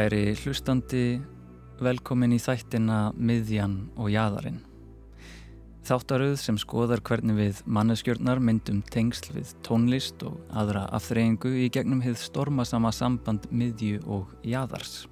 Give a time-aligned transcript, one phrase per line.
[0.00, 1.20] Kæri hlustandi,
[1.84, 4.62] velkomin í þættina Miðjan og Jæðarinn.
[5.84, 12.00] Þáttaröð sem skoðar hvernig við manneskjörnar myndum tengsl við tónlist og aðra afþreyingu í gegnum
[12.00, 15.02] hið stormasama samband miðju og jæðars.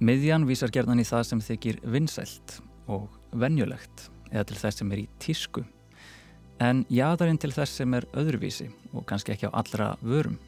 [0.00, 5.04] Miðjan vísar gerðan í það sem þykir vinsælt og venjulegt eða til þess sem er
[5.04, 5.68] í tísku
[6.64, 10.40] en jæðarinn til þess sem er öðruvísi og kannski ekki á allra vörum.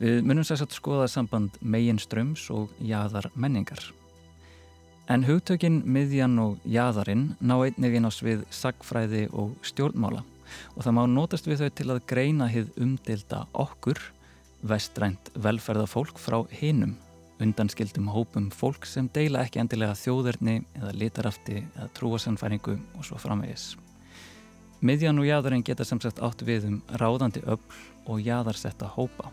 [0.00, 3.82] Við munum sérsagt skoða samband megin ströms og jæðar menningar.
[5.12, 10.22] En hugtökin miðjan og jæðarinn ná einnig inn á svið sagfræði og stjórnmála
[10.74, 14.00] og það má notast við þau til að greina hið umdelda okkur,
[14.64, 16.96] vestrænt velferðafólk frá hinum,
[17.40, 23.74] undanskildum hópum fólk sem deila ekki endilega þjóðurni eða litarafti eða trúasanfæringu og svo framvegis.
[24.80, 27.60] Miðjan og jæðarinn geta sem sagt átt við um ráðandi öll
[28.08, 29.28] og jæðarsetta hópa.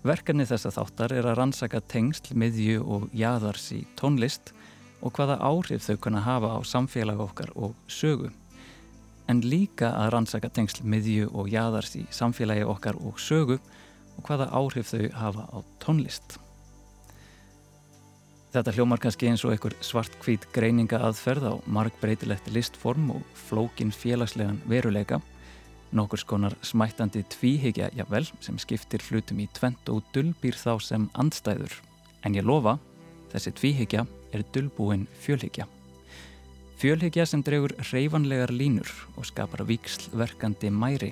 [0.00, 4.54] Verkefni þessa þáttar er að rannsaka tengsl, miðju og jæðars í tónlist
[5.04, 8.30] og hvaða áhrif þau kunna hafa á samfélag okkar og sögu.
[9.28, 13.58] En líka að rannsaka tengsl, miðju og jæðars í samfélagi okkar og sögu
[14.16, 16.40] og hvaða áhrif þau hafa á tónlist.
[18.56, 24.62] Þetta hljómar kannski eins og einhver svart-hvít greininga aðferð á markbreytilegt listform og flókin félagslegan
[24.64, 25.20] veruleika
[25.96, 31.72] nokkur skonar smættandi tvíhyggja jafnvel sem skiptir hlutum í tvent og dulbýr þá sem andstæður.
[32.24, 32.78] En ég lofa,
[33.32, 35.66] þessi tvíhyggja er dulbúin fjölhyggja.
[36.80, 41.10] Fjölhyggja sem dregur reyfanlegar línur og skapar vikslverkandi mæri.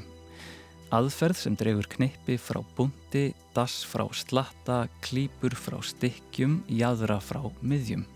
[0.95, 8.07] Aðferð sem dregur knippi frá bundi, dass frá slatta, klýpur frá stykkjum, jæðra frá miðjum.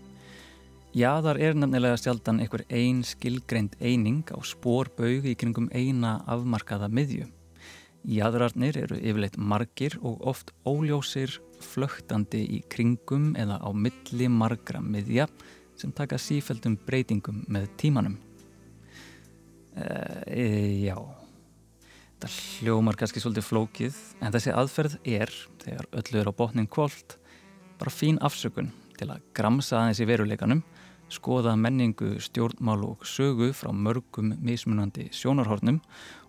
[0.93, 7.25] Jaðar er nefnilega sjaldan einhver ein skilgreind eining á spórbaug í kringum eina afmarkaða miðju.
[8.13, 15.25] Jaðrarnir eru yfirleitt margir og oft óljósir flögtandi í kringum eða á milli margra miðja
[15.81, 18.19] sem taka sífældum breytingum með tímanum.
[19.73, 20.45] E,
[20.85, 20.99] já,
[22.19, 25.33] þetta hljómar kannski svolítið flókið en þessi aðferð er,
[25.65, 27.17] þegar öllu er á botnin kvólt,
[27.81, 30.61] bara fín afsökun til að gramsa aðeins í veruleikanum
[31.13, 35.79] skoða menningu, stjórnmál og sögu frá mörgum mismunandi sjónarhornum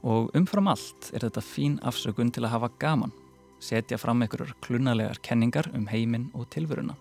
[0.04, 3.14] og umfram allt er þetta fín afsökun til að hafa gaman,
[3.60, 6.96] setja fram einhverjar klunalegar kenningar um heiminn og tilvöruna.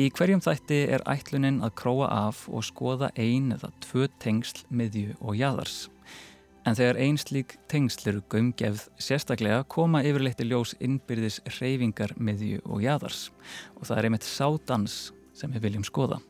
[0.00, 5.18] Í hverjum þætti er ætlunin að króa af og skoða ein eða tvö tengsl, miðju
[5.20, 5.88] og jæðars.
[6.64, 12.84] En þegar ein slík tengsl eru gömgefð sérstaklega koma yfirleitti ljós innbyrðis reyfingar, miðju og
[12.84, 13.26] jæðars
[13.76, 14.96] og það er einmitt sádans
[15.36, 16.20] sem við viljum skoða.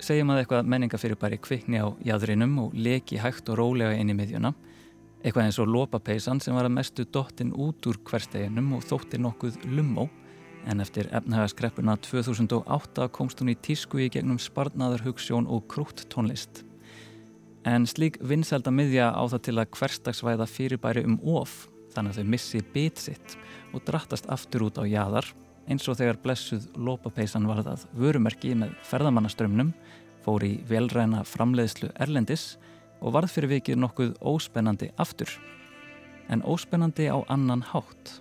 [0.00, 4.54] Segjum að eitthvað menningafyrirbæri kvikni á jæðrinum og leki hægt og rólega inn í miðjuna,
[5.20, 9.58] eitthvað eins og lópapeisan sem var að mestu dottin út úr hversteginum og þótti nokkuð
[9.68, 10.06] lummó,
[10.68, 16.64] en eftir efnhagaskreppuna 2008 komst hún í tísku í gegnum sparnaðar hugssjón og krútt tónlist.
[17.68, 22.32] En slík vinsælda miðja á það til að hverstagsvæða fyrirbæri um of, þannig að þau
[22.32, 23.36] missi bit sitt
[23.76, 25.28] og drattast aftur út á jæðar
[25.70, 29.70] eins og þegar blessuð lópapeisan varðað vörumerki með ferðamannaströmmnum,
[30.24, 32.56] fór í velræna framleiðslu Erlendis
[33.00, 35.30] og varð fyrir vikið nokkuð óspennandi aftur,
[36.28, 38.18] en óspennandi á annan hátt.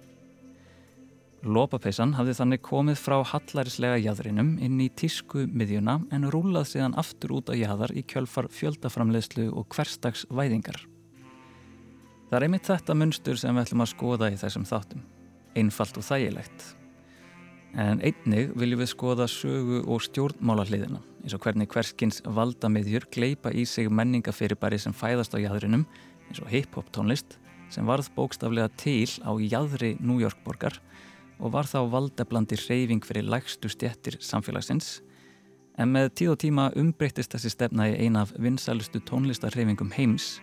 [1.40, 7.38] Lópapeisan hafði þannig komið frá hallarislega jæðrinum inn í tísku miðjuna en rúlað síðan aftur
[7.38, 10.82] út á jæðar í kjölfar fjöldaframleiðslu og hverstags væðingar.
[12.28, 15.08] Það er einmitt þetta munstur sem við ætlum að skoða í þessum þáttum,
[15.58, 16.68] einfalt og þægilegt
[17.78, 23.52] En einnig viljum við skoða sögu og stjórnmála hliðina eins og hvernig hverskins valdamiðjur gleipa
[23.54, 25.86] í sig menningafyrirbæri sem fæðast á jæðrinum
[26.30, 27.38] eins og hip-hop tónlist
[27.70, 30.80] sem varð bókstaflega til á jæðri New York borgar
[31.40, 35.00] og var þá valdablandi reyfing fyrir lægstu stjettir samfélagsins
[35.80, 40.40] en með tíð og tíma umbreytist þessi stefna í eina af vinsælustu tónlistarreyfingum heims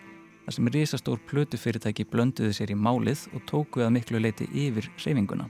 [0.46, 5.48] þar sem risastór plötufyrirtæki blönduði sér í málið og tókuð að miklu leiti yfir reyfinguna.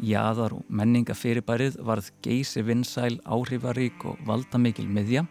[0.00, 5.26] Jaðar og menningafyrirbærið varð geysi vinsæl, áhrifarík og valdamikil miðja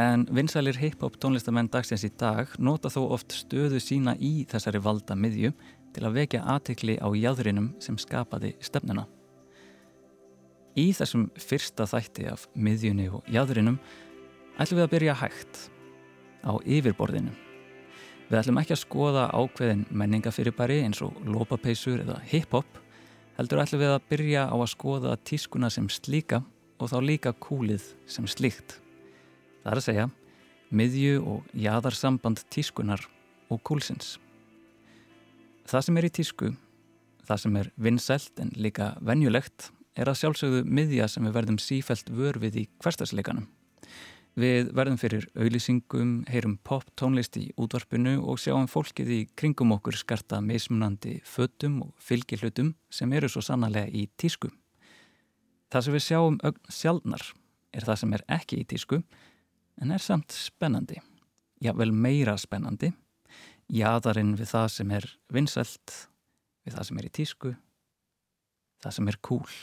[0.00, 5.14] en vinsælir hip-hop tónlistamenn dagsins í dag nota þó oft stöðu sína í þessari valda
[5.14, 5.52] miðju
[5.94, 9.06] til að vekja aðtekli á jæðrinum sem skapaði stefnuna.
[10.74, 13.78] Í þessum fyrsta þætti af miðjunni og jæðrinum
[14.58, 15.64] ætlum við að byrja hægt
[16.42, 17.34] á yfirborðinu.
[18.30, 22.81] Við ætlum ekki að skoða ákveðin menningafyrirbæri eins og lópapeisur eða hip-hop
[23.38, 26.42] heldur ætlum við að byrja á að skoða tískuna sem slíka
[26.78, 28.78] og þá líka kúlið sem slíkt.
[29.62, 30.10] Það er að segja
[30.72, 33.04] miðju og jaðarsamband tískunar
[33.52, 34.16] og kúlsins.
[35.68, 36.52] Það sem er í tísku,
[37.22, 42.10] Það sem er vinsælt en líka venjulegt er að sjálfsögðu miðja sem við verðum sífælt
[42.10, 43.46] vörfið í hverstagsleikanum.
[44.32, 49.98] Við verðum fyrir auðlýsingum, heyrum pop tónlist í útvarpinu og sjáum fólkið í kringum okkur
[50.00, 54.48] skarta mismunandi föttum og fylgihlutum sem eru svo sannarlega í tísku.
[55.68, 57.26] Það sem við sjáum ögn sjálfnar
[57.76, 59.02] er það sem er ekki í tísku
[59.82, 60.96] en er samt spennandi.
[61.60, 62.94] Já, vel meira spennandi.
[63.72, 65.92] Jadarinn við það sem er vinsælt,
[66.64, 67.52] við það sem er í tísku,
[68.80, 69.54] það sem er cool.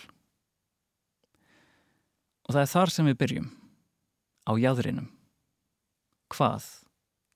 [2.45, 3.49] Og það er þar sem við byrjum,
[4.49, 5.09] á jæðrinum.
[6.33, 6.65] Hvað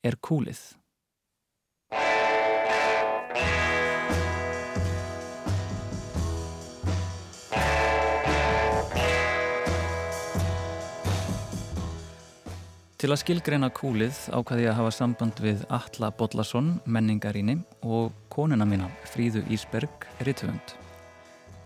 [0.02, 0.74] er kúlið?
[13.04, 18.64] Til að skilgreina kúlið ákvaði ég að hafa samband við Alla Bodlason, menningaríni og konuna
[18.64, 20.83] mína, Fríðu Ísberg, rítvönd.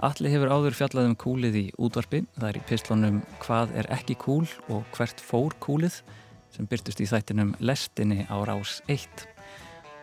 [0.05, 4.13] Alli hefur áður fjallað um kúlið í útvarpi, það er í pislunum Hvað er ekki
[4.21, 6.03] kúl og hvert fór kúlið
[6.53, 9.25] sem byrtust í þættinum Lestinni á rás 1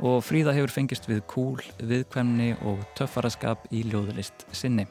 [0.02, 4.88] og Fríða hefur fengist við kúl, viðkvæmni og töffaraskap í ljóðlist sinni.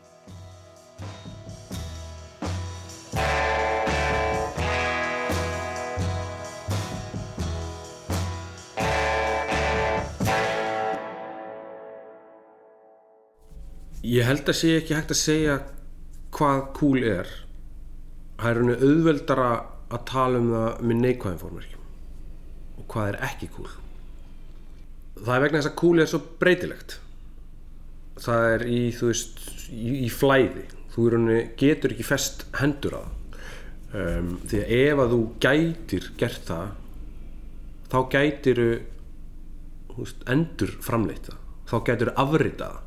[14.03, 15.53] Ég held að sé ekki hægt að segja
[16.35, 17.29] hvað cool er.
[18.35, 19.51] Það er rauninu auðveldara
[19.93, 21.85] að tala um það með neikvæðin fórmerkjum.
[22.81, 23.71] Og hvað er ekki cool.
[25.21, 26.97] Það er vegna þess að cool er svo breytilegt.
[28.27, 29.41] Það er í, þú veist,
[29.71, 30.67] í, í flæði.
[30.93, 33.09] Þú rauninu getur ekki fest hendur að.
[33.93, 36.69] Um, því að ef að þú gætir gert það,
[37.93, 38.63] þá gætir
[40.33, 41.45] endur framleitt það.
[41.69, 42.82] Þá gætir afrita það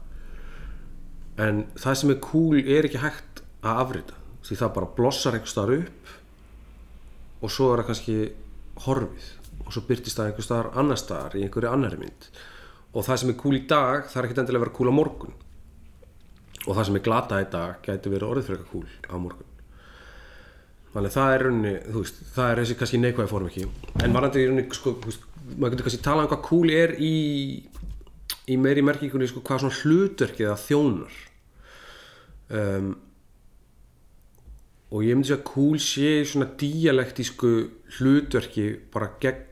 [1.42, 5.52] en það sem er cool er ekki hægt að afrita því það bara blossar einhver
[5.52, 6.14] starf upp
[7.44, 8.18] og svo er það kannski
[8.86, 9.32] horfið
[9.66, 12.30] og svo byrtist það einhver starf annar starf í einhverju annari mynd.
[12.96, 14.98] Og það sem er cool í dag það er ekki endilega að vera cool á
[14.98, 15.36] morgun.
[16.66, 19.52] Og það sem er glata í dag gæti verið orðið fyrir eitthvað cool á morgun.
[20.96, 23.66] Þannig það er rauninni veist, það er þessi kannski neikvæði form ekki.
[24.06, 27.14] En varandi í rauninni sko, veist, maður getur kannski tala um hvað cool er í
[28.46, 31.18] í meiri merkingunni sko, hvað svona hlutverkið það þjónar.
[32.56, 32.92] Um,
[34.94, 37.52] og ég myndi segja að cool sé svona dialektísku
[37.96, 39.42] hlutverki bara gegn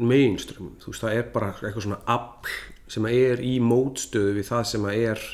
[0.00, 2.54] mainstream þú veist það er bara eitthvað svona afl
[2.90, 5.24] sem er í mótstöðu við það sem er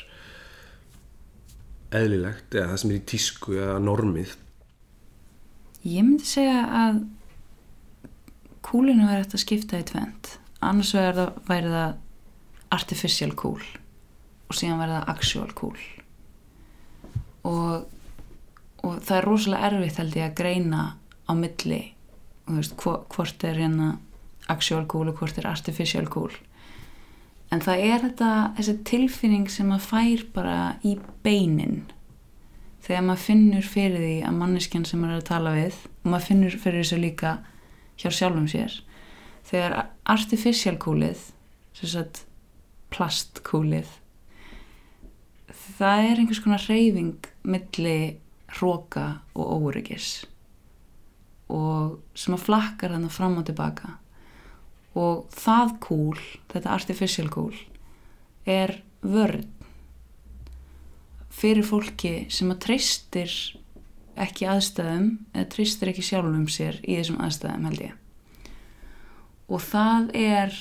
[1.97, 4.33] eðlilegt eða það sem er í tísku eða normið.
[5.87, 6.99] Ég myndi segja að
[8.67, 10.35] kúlinu verður eftir að skipta í tvent
[10.67, 11.95] annars verður það
[12.73, 13.61] artificial cool
[14.47, 15.77] og síðan verða actual cool.
[17.47, 17.87] Og,
[18.83, 20.83] og það er rosalega erfitt held ég að greina
[21.27, 21.81] á milli
[22.47, 23.97] veist, hvort er hérna
[24.51, 26.31] actual cool og hvort er artificial cool.
[27.51, 31.85] En það er þetta þessi tilfinning sem maður fær bara í beinin.
[32.83, 36.27] Þegar maður finnur fyrir því að manneskjan sem maður er að tala við og maður
[36.27, 37.37] finnur fyrir þessu líka
[37.97, 38.75] hjá sjálfum sér
[39.47, 41.29] þegar artificial coolið
[41.77, 42.23] sem sagt
[42.93, 43.89] plastkúlið.
[45.77, 47.99] Það er einhvers konar reyfing milli
[48.57, 50.25] hróka og óryggis
[51.47, 53.93] og sem að flakkar þannig fram og tilbaka.
[54.97, 57.53] Og það kúl, þetta artificial kúl
[58.47, 59.45] er vörð
[61.37, 63.33] fyrir fólki sem að treystir
[64.17, 67.93] ekki aðstæðum eða treystir ekki sjálfum um sér í þessum aðstæðum held ég.
[69.47, 70.57] Og það er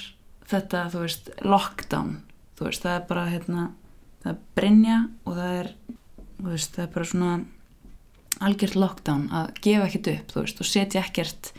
[0.51, 2.17] þetta, þú veist, lockdown.
[2.57, 3.67] Þú veist, það er bara hérna,
[4.23, 5.73] það er brinja og það er
[6.37, 7.35] þú veist, það er bara svona
[8.47, 11.53] algjört lockdown að gefa ekkert upp þú veist, og setja ekkert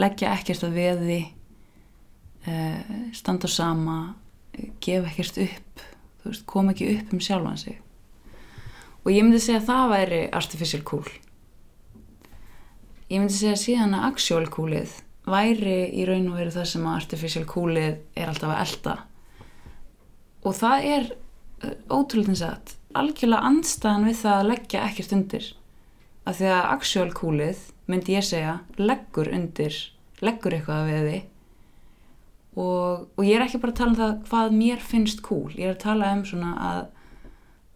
[0.00, 1.20] leggja ekkert að veði
[2.48, 3.98] uh, standa sama
[4.80, 5.84] gefa ekkert upp
[6.22, 7.78] þú veist, koma ekki upp um sjálfan sig.
[9.02, 11.08] Og ég myndi segja að það væri artificial cool.
[13.10, 16.98] Ég myndi segja síðan að actual coolið væri í raun og veru það sem að
[16.98, 18.94] artificial coolið er alltaf að elda
[20.42, 25.44] og það er eh, ótrúlega sagt algjörlega andstæðan við það að leggja ekkert undir.
[26.22, 29.78] Af því að actual coolið myndi ég segja leggur undir,
[30.22, 31.20] leggur eitthvað við því
[32.52, 35.70] og, og ég er ekki bara að tala um það hvað mér finnst cool, ég
[35.70, 36.82] er að tala um svona að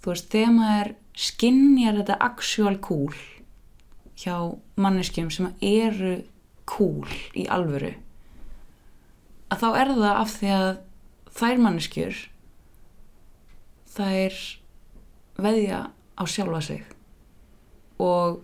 [0.04, 3.16] þú veist, þegar maður skinnjar þetta actual cool
[4.20, 4.36] hjá
[4.80, 6.12] manneskjum sem eru
[6.68, 7.06] cool
[7.38, 7.94] í alvöru
[9.52, 10.70] að þá er það af því að
[11.36, 12.22] þær manneskjur
[13.96, 14.40] þær
[15.46, 15.80] veðja
[16.16, 16.84] á sjálfa sig
[18.02, 18.40] og,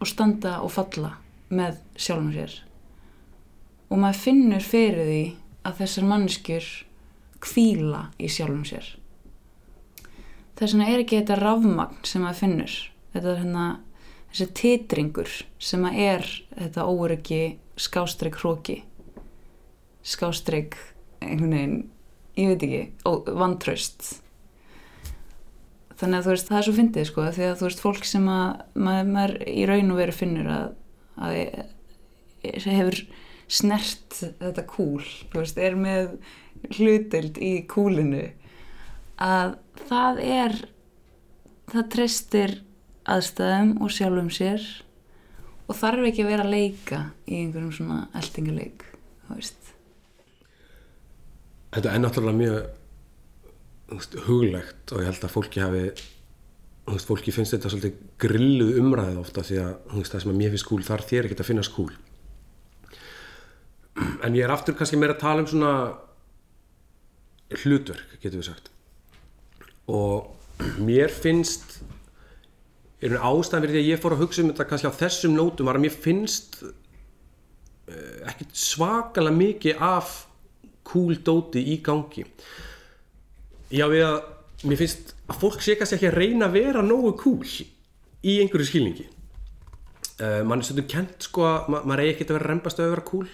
[0.00, 1.16] og standa og falla
[1.52, 2.54] með sjálfum sér.
[3.92, 5.22] Og maður finnur fyrir því
[5.68, 6.68] að þessar mannskjur
[7.42, 8.86] kvíla í sjálfum sér.
[10.56, 12.76] Þess vegna er ekki þetta rafmagn sem maður finnur.
[13.12, 13.66] Þetta er hérna
[14.32, 15.30] þessi titringur
[15.62, 17.42] sem að er þetta óryggi
[17.80, 18.82] skástrík hróki
[20.02, 20.76] skástrík
[21.22, 21.78] einhvern veginn,
[22.36, 24.08] ég veit ekki vantraust.
[26.00, 28.30] Þannig að þú veist, það er svo fyndið sko, því að þú veist, fólk sem
[28.32, 30.64] að maður, maður í raun og veru finnur að,
[31.22, 31.36] að
[32.66, 33.02] hefur
[33.52, 36.16] snert þetta kúl, þú veist, er með
[36.78, 38.26] hlutild í kúlinu
[39.22, 39.56] að
[39.88, 40.54] það er
[41.70, 42.54] það treystir
[43.10, 44.62] aðstæðum og sjálfum sér
[45.66, 48.84] og þarf ekki að vera að leika í einhverjum svona eldinguleik
[49.26, 49.58] þú veist.
[51.72, 55.84] Þetta er náttúrulega mjög huglegt og ég held að fólki hafi
[56.88, 60.52] veist, fólki finnst þetta svolítið grilluð umræðið ofta því að veist, það sem að mér
[60.54, 61.90] finnst skúl þar þér ekki að finna skúl.
[64.24, 65.72] En ég er aftur kannski meira að tala um svona
[67.62, 68.70] hlutverk, getur við sagt.
[69.92, 70.32] Og
[70.80, 71.82] mér finnst
[73.02, 75.34] er einu ástæðan fyrir því að ég fór að hugsa um þetta kannski á þessum
[75.34, 80.12] nótum var að mér finnst uh, ekkit svakalega mikið af
[80.86, 82.26] cool dóti í gangi.
[83.72, 84.18] Já við að
[84.68, 87.48] mér finnst að fólk sé kannski ekki að reyna að vera nógu cool
[88.22, 89.08] í einhverju skilningi.
[90.22, 92.92] Uh, mann er stundum kent sko að ma maður eigi ekki að vera reymbast að
[92.94, 93.26] vera cool.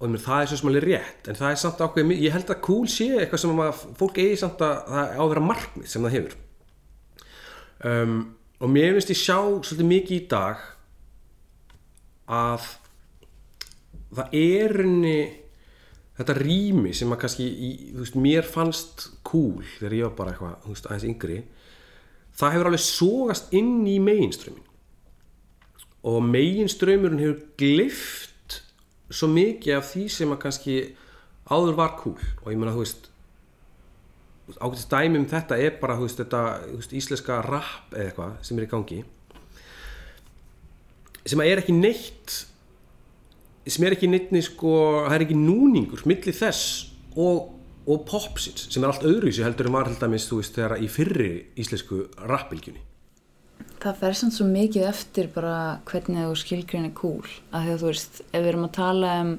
[0.00, 2.86] Og það er svo alveg rétt en það er samt ákveð, ég held að cool
[2.88, 6.14] sé eitthvað sem að fólk eigi samt að það á að vera markmið sem það
[6.16, 6.36] hefur.
[7.90, 8.14] Um,
[8.60, 10.64] og mér finnst ég sjá svolítið mikið í dag
[12.30, 12.66] að
[14.14, 15.18] það er unni
[16.20, 20.56] þetta rými sem að kannski í, veist, mér fannst cool þegar ég var bara eitthvað,
[20.68, 21.38] veist, aðeins yngri
[22.36, 24.66] það hefur alveg sógast inn í meginströmmin
[26.10, 28.60] og meginströmmurinn hefur glift
[29.10, 30.76] svo mikið af því sem að kannski
[31.50, 32.18] áður var cool.
[32.44, 33.09] Og ég meina þú veist
[34.58, 38.36] ákveðist dæmi um þetta er bara þú veist þetta þú veist, íslenska rap eða eitthvað
[38.48, 39.00] sem er í gangi
[41.28, 42.36] sem að er ekki neitt
[43.70, 44.74] sem er ekki neittni sko
[45.06, 47.50] það er ekki núningur millir þess og,
[47.86, 50.80] og popsins sem er allt öðruvísi heldur en var held að minnst þú veist þegar
[50.80, 52.86] í fyrri íslensku rapbylgjunni
[53.80, 57.86] Það fer samt svo mikið eftir bara hvernig þú skilgrinni cool að því að þú
[57.88, 59.30] veist, ef við erum að tala um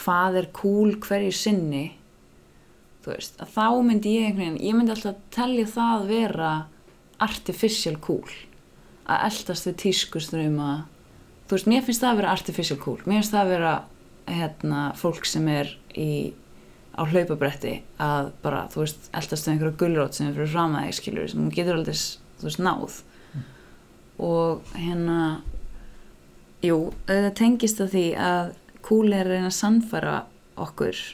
[0.00, 1.82] hvað er cool hverju sinni
[3.02, 6.52] þú veist, að þá myndi ég einhvern veginn, ég myndi alltaf tellja það vera
[7.22, 8.34] artificial cool.
[9.10, 10.70] Að eldast við tískuströma
[11.52, 13.00] þú veist, mér finnst það að vera artificial cool.
[13.04, 13.72] Mér finnst það að vera
[14.32, 16.10] hérna, fólk sem er í
[16.92, 21.28] á hlaupabretti að bara, þú veist, eldast við einhverja gullrót sem er fyrir framæði, skilur,
[21.28, 21.96] sem getur aldrei,
[22.40, 22.98] þú veist, náð.
[24.22, 25.18] Og hérna
[26.64, 26.78] jú,
[27.08, 28.52] þetta tengist að því að
[28.86, 30.16] cool er að reyna að sannfæra
[30.62, 31.04] okkur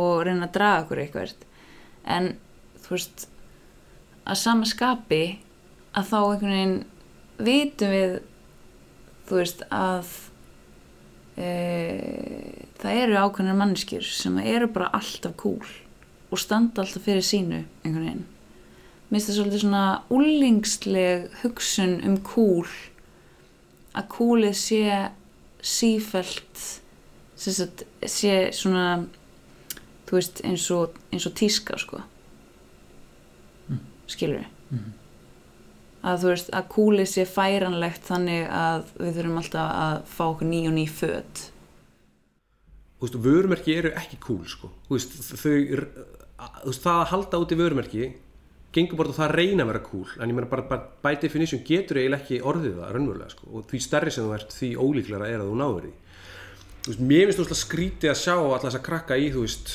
[0.00, 1.34] og reyna að draga okkur eitthvað
[2.04, 2.34] en
[2.84, 3.26] þú veist
[4.24, 5.22] að sama skapi
[5.94, 6.76] að þá einhvern veginn
[7.44, 8.14] vitum við
[9.28, 10.12] þú veist að
[11.40, 11.48] e,
[12.80, 15.74] það eru ákveðnar manneskjur sem eru bara alltaf cool
[16.30, 18.24] og standa alltaf fyrir sínu einhvern veginn.
[19.10, 22.70] Minnst það svolítið svona úlingsleg hugsun um cool
[23.94, 24.80] að coolið sé
[25.64, 26.64] sífælt
[27.38, 28.86] sé svona
[30.14, 32.02] þú veist eins og, eins og tíska sko.
[33.66, 33.80] Mm.
[34.06, 34.92] skilur við mm.
[36.10, 40.50] að þú veist að coolið sé færanlegt þannig að við þurfum alltaf að fá okkur
[40.52, 41.48] ný og ný född
[43.04, 44.70] Þú veist, vörumerki eru ekki cool sko.
[44.86, 45.56] Þú veist, þau
[46.62, 48.06] þú veist, það að halda út í vörumerki
[48.74, 51.60] gengur bara það að reyna að vera cool en ég meina bara, bara by definition
[51.66, 53.50] getur eiginlega ekki orðið það raunverulega sko.
[53.52, 55.92] Og því stærri sem þú ert því ólíklara er að þú náður því.
[56.84, 59.74] Þú veist, mér finnst þú skrítið að sjá alltaf þess að krakka í þú veist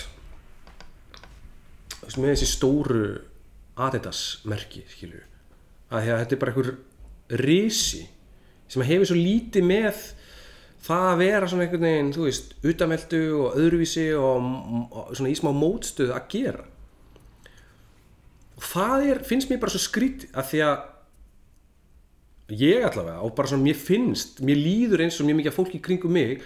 [2.10, 3.04] veist, með þessi stóru
[3.80, 5.24] Adidas merki, skilju
[5.90, 8.04] að þetta er bara einhver risi
[8.70, 10.02] sem hefur svo lítið með
[10.86, 14.52] það að vera svona einhvern veginn, þú veist, utameldu og öðruvísi og,
[14.94, 16.64] og svona í smá mótstöðu að gera.
[18.60, 20.78] Og það er, finnst mér bara svo skrít að því að
[22.60, 26.16] ég allavega og bara svona mér finnst mér líður eins og mjög mikið fólki kringum
[26.16, 26.40] mig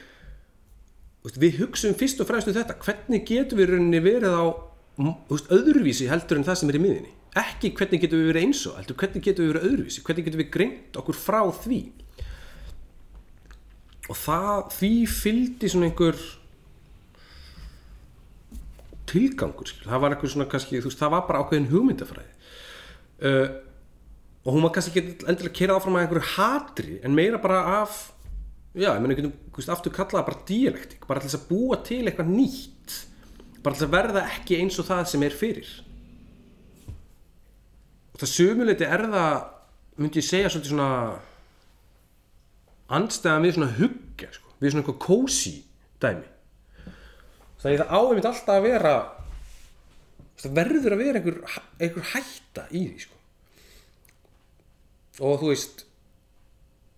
[1.40, 4.44] við hugsaum fyrst og fremst um þetta hvernig getum við rauninni verið á
[5.00, 8.62] veist, öðruvísi heldur en það sem er í miðinni ekki hvernig getum við verið eins
[8.70, 10.06] og heldur hvernig getum við verið öðruvísi?
[10.06, 11.82] Hvernig getum við greint okkur frá því?
[14.12, 16.20] Og það því fylgdi svona einhver
[19.10, 19.88] tilgangur skil.
[19.88, 22.34] það var eitthvað svona kannski veist, það var bara ákveðin hugmyndafræði.
[23.24, 23.48] Uh,
[24.44, 28.12] og hún var kannski ekki endilega kerað áfram að einhverju hatri en meira bara af
[28.76, 32.98] já, ég meina einhvern veginn aftur kallaða bara dialektik bara að búa til eitthvað nýtt
[33.64, 35.70] bara að verða ekki eins og það sem er fyrir
[38.14, 39.34] og það sömuleiti er það
[39.98, 40.92] myndi ég segja svolítið svona
[42.94, 44.54] andstæðan við svona hugge sko.
[44.60, 45.56] við svona eitthvað kósi
[46.04, 46.30] dæmi
[47.64, 48.94] er það áheimitt alltaf að vera
[50.44, 51.38] það verður að vera einhver,
[51.80, 53.20] einhver hætta í því sko.
[55.24, 55.86] og þú veist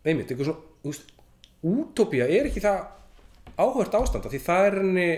[0.05, 1.13] einmitt, einhver svona
[1.65, 2.83] útópía er ekki það
[3.55, 5.09] áhört ástanda því það er henni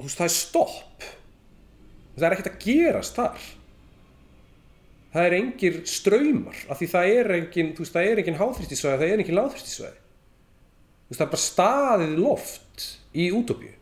[0.00, 1.06] veist, það er stopp
[2.14, 3.46] það er ekkert að gerast þar
[5.14, 9.14] það er engir ströymar af því það er engin, veist, það er engin háþristisvæði það
[9.14, 10.02] er engin láþristisvæði
[11.14, 13.74] það er bara staðið loft í útópíu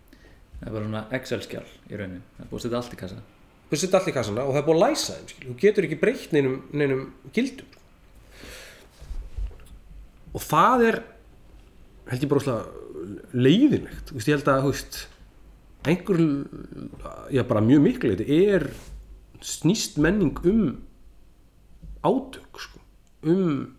[0.62, 2.20] Það er bara svona Excel-skjál í raunin.
[2.36, 3.16] Það er búið að setja allt í kassa.
[3.72, 5.46] þú setja allir kassana og það er búið að læsa þeim skil.
[5.46, 7.00] þú getur ekki breytt neinum, neinum
[7.32, 7.78] gildum
[10.32, 10.98] og það er
[12.12, 12.62] held ég bara óslega
[13.32, 15.00] leiðinlegt ég held að veist,
[15.84, 16.18] einhver
[17.34, 18.68] já bara mjög miklu er
[19.42, 20.82] snýst menning um
[22.04, 22.78] átök sko.
[23.22, 23.74] um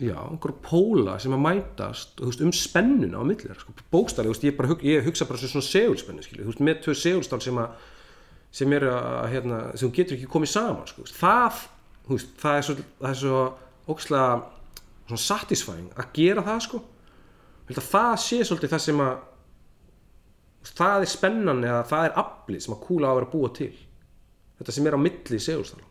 [0.00, 3.72] já, einhver póla sem að mætast og, veist, um spennuna á millir sko.
[3.92, 7.68] bókstæli, ég, hug- ég hugsa bara svona segulspennu, þú veist, með tvö segulstál sem að
[8.54, 11.62] sem er að, hérna, sem getur ekki komið saman, sko, það
[12.06, 13.38] þú veist, það er svo, það er svo
[13.88, 14.42] ókslega
[15.08, 16.82] svona satisfying að gera það, sko
[17.68, 19.14] held að það sé svolítið það sem að
[20.64, 23.72] það er spennan eða það er aflið sem að kúla á að vera búa til.
[24.58, 25.84] Þetta sem er á milli segulstál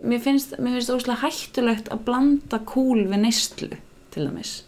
[0.00, 3.70] mér finnst, mér finnst óslega hættulegt að blanda kúl við neyslu
[4.10, 4.64] til dæmis.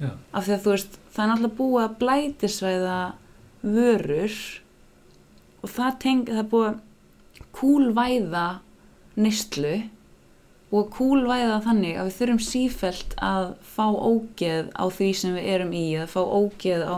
[0.00, 0.14] Já.
[0.32, 2.98] af því að þú veist, það er náttúrulega búið að blætisvæða
[3.60, 4.36] vörur
[5.60, 6.78] og það, teng, það er búið að
[7.58, 8.44] kúlvæða
[9.20, 9.74] neyslu
[10.70, 15.72] og kúlvæða þannig að við þurfum sífelt að fá ógeð á því sem við erum
[15.74, 16.96] í að fá ógeð á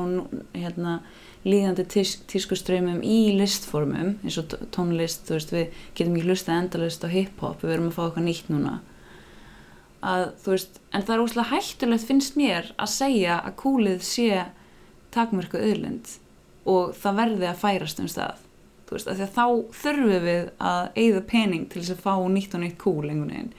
[0.52, 0.96] hérna,
[1.48, 7.06] líðandi tís, tískuströymum í listformum eins og tónlist, þú veist, við getum ekki hlusta endalist
[7.06, 8.76] á hip-hop, við erum að fá eitthvað nýtt núna.
[10.02, 14.30] Að þú veist, en það er úrslega hættulegt finnst mér að segja að kúlið sé
[15.14, 16.16] takmörku auðlind
[16.68, 18.48] og það verði að færast um stað
[18.92, 19.46] þú veist, af því að þá
[19.80, 23.52] þurfum við að eigða pening til þess að fá nýtt og nýtt kúl einhvern veginn.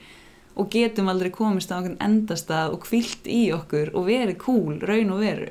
[0.54, 5.14] Og getum aldrei komist á einhvern endastað og kvilt í okkur og verið kúl, raun
[5.16, 5.50] og veru.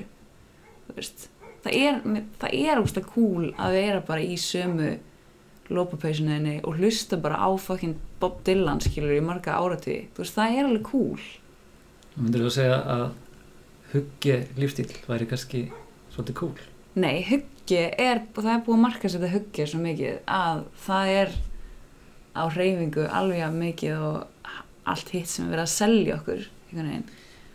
[0.87, 1.27] Þú veist,
[1.63, 4.93] það er það er úrslega kúl að vera bara í sömu
[5.73, 10.57] lópapausinni og hlusta bara á fucking Bob Dylan skilur í marga áratví þú veist, það
[10.57, 11.23] er alveg cool
[12.13, 13.05] Myndir þú að segja að
[13.93, 15.63] hugge lífstíl væri kannski
[16.13, 16.57] svolítið cool?
[16.99, 17.23] nei,
[17.73, 21.11] huggi er, og það er búið að marka sér þetta huggi svo mikið að það
[21.13, 21.33] er
[22.33, 24.47] á hreyfingu alveg jafn mikið og
[24.93, 26.47] allt hitt sem er verið að selja okkur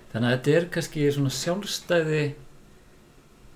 [0.08, 2.22] Þannig að þetta er kannski svona sjálfstæði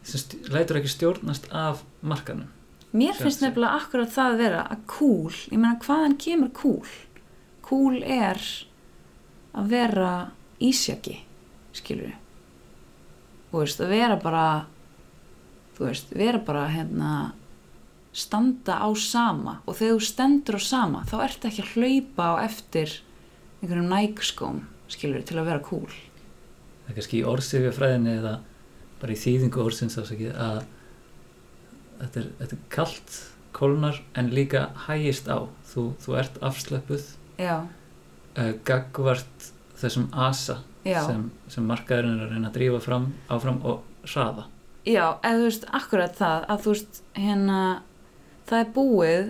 [0.03, 2.51] sem lætur ekki stjórnast af markanum.
[2.93, 6.91] Mér finnst nefnilega akkurat það að vera að cool, ég meina hvaðan kemur cool?
[7.65, 8.43] Cool er
[9.57, 10.11] að vera
[10.61, 11.23] ísjaki,
[11.73, 12.19] skilur við.
[13.53, 14.45] Þú veist, að vera bara,
[15.77, 17.13] þú veist, vera bara hérna
[18.13, 22.35] standa á sama og þegar þú stendur á sama þá ertu ekki að hlaupa á
[22.45, 22.99] eftir
[23.63, 25.91] einhverjum nægskóm, skilur til að vera cool.
[26.83, 28.33] Það er kannski í orðsifjafræðinni eða
[29.03, 30.59] bara í þýðingu orðsins ásakið að
[32.01, 33.19] þetta er, þetta er kalt,
[33.55, 35.47] kólnar en líka hægist á.
[35.73, 37.07] Þú, þú ert afslöpuð,
[37.41, 39.49] Já, uh, gagvart
[39.81, 41.01] þessum asa já.
[41.07, 44.49] sem, sem markaðurinn er að reyna að drífa fram, áfram og hraða.
[44.83, 47.59] Já, eða þú veist, akkurat það að þú veist, hérna
[48.51, 49.29] það er búið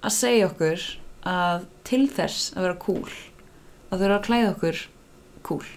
[0.00, 0.86] að segja okkur
[1.30, 3.12] að til þess að vera cool
[3.90, 4.82] að þau eru að klæða okkur
[5.46, 5.70] cool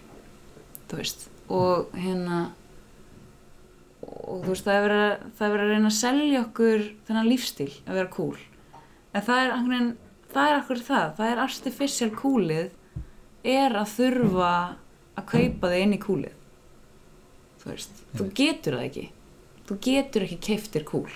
[0.89, 2.39] þú veist, og hérna
[4.04, 7.71] og þú veist, það er verið að, verið að reyna að selja okkur þennan lífstíl
[7.84, 8.38] að vera cool
[9.13, 9.89] en það er akkur
[10.34, 13.04] það er akkur það, það er artificial coolið
[13.54, 14.54] er að þurfa
[15.13, 16.39] að kaupa þig inn í coolið
[17.63, 19.06] þú veist, þú getur það ekki.
[19.63, 21.08] Þú getur ekki keiftir kúl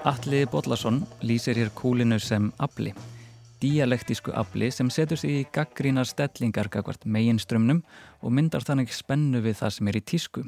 [0.00, 2.94] Alli Bodlason lýsir hér kúlinu sem afli,
[3.60, 7.82] dialektísku afli sem setur sig í gaggrínar stellingar gagvart meginströmmnum
[8.24, 10.46] og myndar þannig spennu við það sem er í tísku,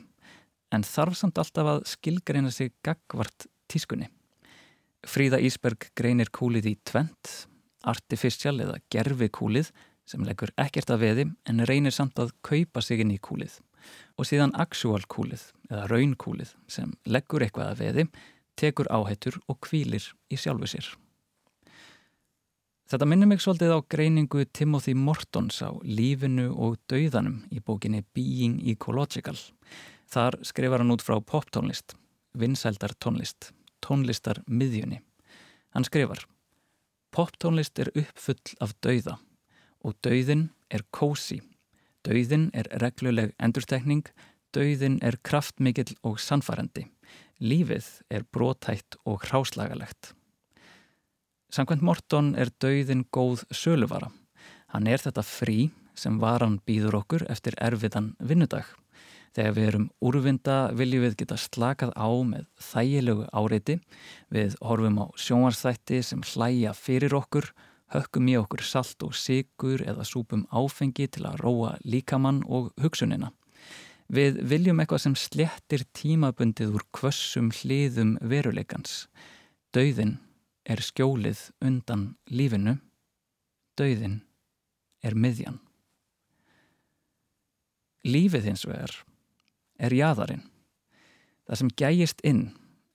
[0.72, 4.08] en þarf samt alltaf að skilgreina sig gagvart tískunni.
[5.04, 7.36] Fríða Ísberg greinir kúlið í tvent,
[7.84, 9.68] artificial eða gerfi kúlið
[10.08, 13.60] sem leggur ekkert að veði en reynir samt að kaupa sig inn í kúlið
[14.16, 18.12] og síðan actual kúlið eða raun kúlið sem leggur eitthvað að veði,
[18.58, 20.90] tekur áhættur og kvílir í sjálfu sér.
[22.92, 28.60] Þetta minnir mig svolítið á greiningu Timothy Mortons á lífinu og dauðanum í bókinni Being
[28.68, 29.38] Ecological.
[30.12, 31.96] Þar skrifar hann út frá poptónlist,
[32.36, 35.00] vinsældar tónlist, tónlistar miðjunni.
[35.72, 36.26] Hann skrifar
[37.12, 39.18] Poptónlist er uppfull af dauða
[39.84, 41.42] og dauðin er kósi.
[42.04, 44.04] Dauðin er regluleg endurtekning,
[44.52, 46.91] dauðin er kraftmikill og sannfærandi.
[47.42, 50.12] Lífið er brótætt og hráslagalegt.
[51.50, 54.12] Sankvæmt Morton er dauðin góð söluvara.
[54.70, 58.70] Hann er þetta frí sem varan býður okkur eftir erfiðan vinnudag.
[59.34, 63.78] Þegar við erum úrvinda viljum við geta slakað á með þægilegu áreiti.
[64.30, 67.50] Við horfum á sjónvarsþætti sem hlæja fyrir okkur,
[67.96, 73.32] hökkum í okkur salt og sigur eða súpum áfengi til að róa líkamann og hugsunina.
[74.12, 79.06] Við viljum eitthvað sem slettir tímabundið úr kvössum hliðum veruleikans.
[79.72, 80.18] Dauðin
[80.68, 82.76] er skjólið undan lífinu.
[83.80, 84.20] Dauðin
[85.00, 85.56] er miðjan.
[88.04, 88.98] Lífið hins vegar
[89.80, 90.44] er jáðarinn.
[91.48, 92.44] Það sem gæjist inn,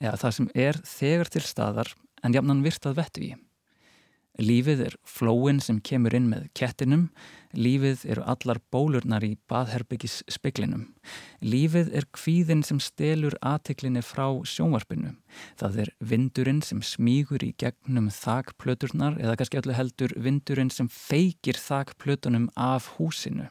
[0.04, 3.32] eða það sem er þegar til staðar en jafnan virtað vettu í.
[4.38, 7.08] Lífið er flóin sem kemur inn með kettinum,
[7.58, 10.84] lífið eru allar bólurnar í baðherbyggis speklinum.
[11.42, 15.16] Lífið er kvíðin sem stelur aðtiklinni frá sjónvarpinu.
[15.58, 21.58] Það er vindurinn sem smígur í gegnum þakplöturnar eða kannski öllu heldur vindurinn sem feikir
[21.58, 23.50] þakplötunum af húsinu.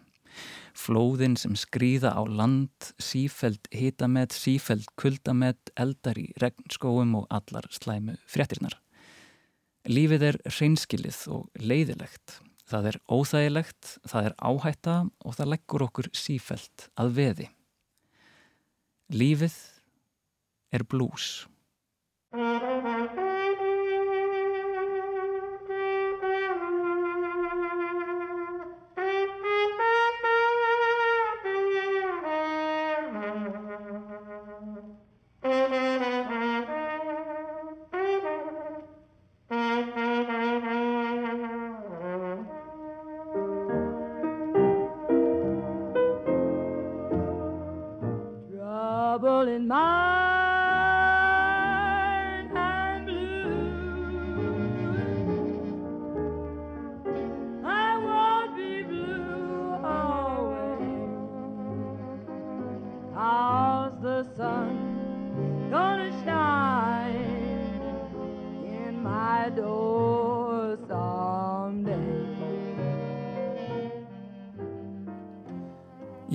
[0.76, 8.20] Flóðin sem skrýða á land, sífæld hitamet, sífæld kuldamet, eldar í regnskóum og allar slæmu
[8.30, 8.76] fréttirnar.
[9.86, 12.40] Lífið er hreinskilið og leiðilegt.
[12.66, 17.48] Það er óþægilegt, það er áhætta og það leggur okkur sífælt að veði.
[19.14, 19.54] Lífið
[20.74, 21.46] er blús.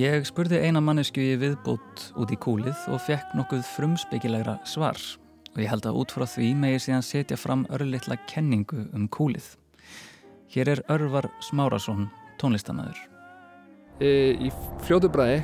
[0.02, 4.98] Ég spurði eina mannesku í viðbútt út í kúlið og fekk nokkuð frumspekilegra svar
[5.52, 9.52] og ég held að út frá því megir síðan setja fram örlittla kenningu um kúlið.
[10.56, 12.08] Hér er Örvar Smárasson,
[12.42, 12.98] tónlistamæður.
[14.02, 14.08] E,
[14.42, 14.50] í
[14.88, 15.44] fljótu bræði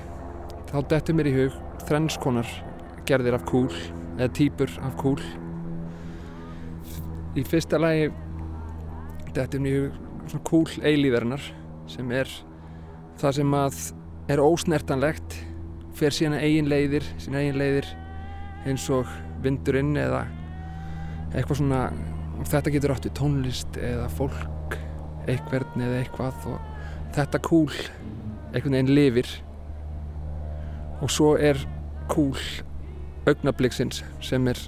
[0.71, 2.55] þá dettur mér í hug þrennskonar
[3.05, 3.69] gerðir af kúl
[4.15, 5.19] eða týpur af kúl
[7.37, 8.09] í fyrsta lagi
[9.37, 11.45] dettur mér í hug kúl eilíðarinnar
[11.91, 12.31] sem er
[13.21, 13.79] það sem að
[14.27, 15.37] er ósnertanlegt
[15.97, 17.87] fer sína eigin leiðir sína eigin leiðir
[18.67, 19.09] eins og
[19.43, 20.25] vindurinn eða
[21.33, 21.81] eitthvað svona
[22.47, 24.77] þetta getur átt við tónlist eða fólk
[25.27, 26.73] eitthvern eða eitthvað og
[27.15, 27.73] þetta kúl
[28.53, 29.29] einhvern veginn lifir.
[31.03, 31.59] Og svo er
[32.09, 32.37] kúl
[33.27, 34.59] augnabliksins sem er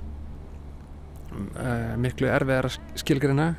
[1.32, 2.70] uh, miklu erfiðar
[3.00, 3.54] skilgrina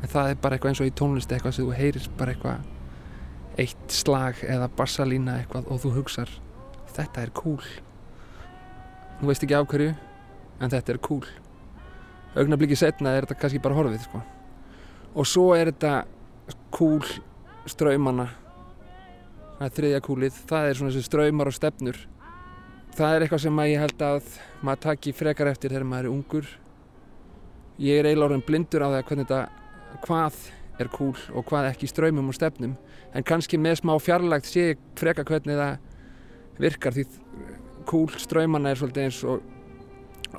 [0.00, 2.73] en það er bara eitthvað eins og í tónlist eitthvað sem þú heyrir bara eitthvað
[3.60, 6.30] eitt slag eða bassalína eitthvað og þú hugsar
[6.94, 7.60] þetta er kúl.
[9.20, 11.24] Þú veist ekki af hverju en þetta er kúl.
[12.34, 14.22] Augnabliki setna er þetta kannski bara horfið sko.
[15.14, 16.04] og svo er þetta
[16.74, 17.04] kúl
[17.70, 18.28] straumanna.
[19.58, 20.40] Það er þriðja kúlið.
[20.48, 21.98] Það er svona þessi straumar og stefnur.
[22.94, 26.14] Það er eitthvað sem að ég held að maður taki frekar eftir þegar maður er
[26.14, 26.50] ungur.
[27.78, 30.42] Ég er eiginlega orðin blindur á það hvernig þetta hvað
[30.82, 32.74] er kúl og hvað ekki í straumum og stefnum
[33.14, 37.04] en kannski með smá fjarlægt sé ég frekar hvernig það virkar því
[37.88, 39.42] kúl straumanna er svolítið eins og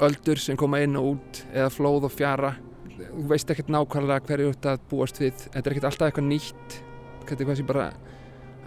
[0.03, 2.55] öldur sem koma inn og út eða flóð og fjara.
[2.95, 5.37] Þú veist ekkert nákvæmlega hverju að búast við.
[5.53, 6.77] Þetta er ekkert alltaf eitthvað nýtt.
[7.21, 7.87] Þetta er eitthvað sem bara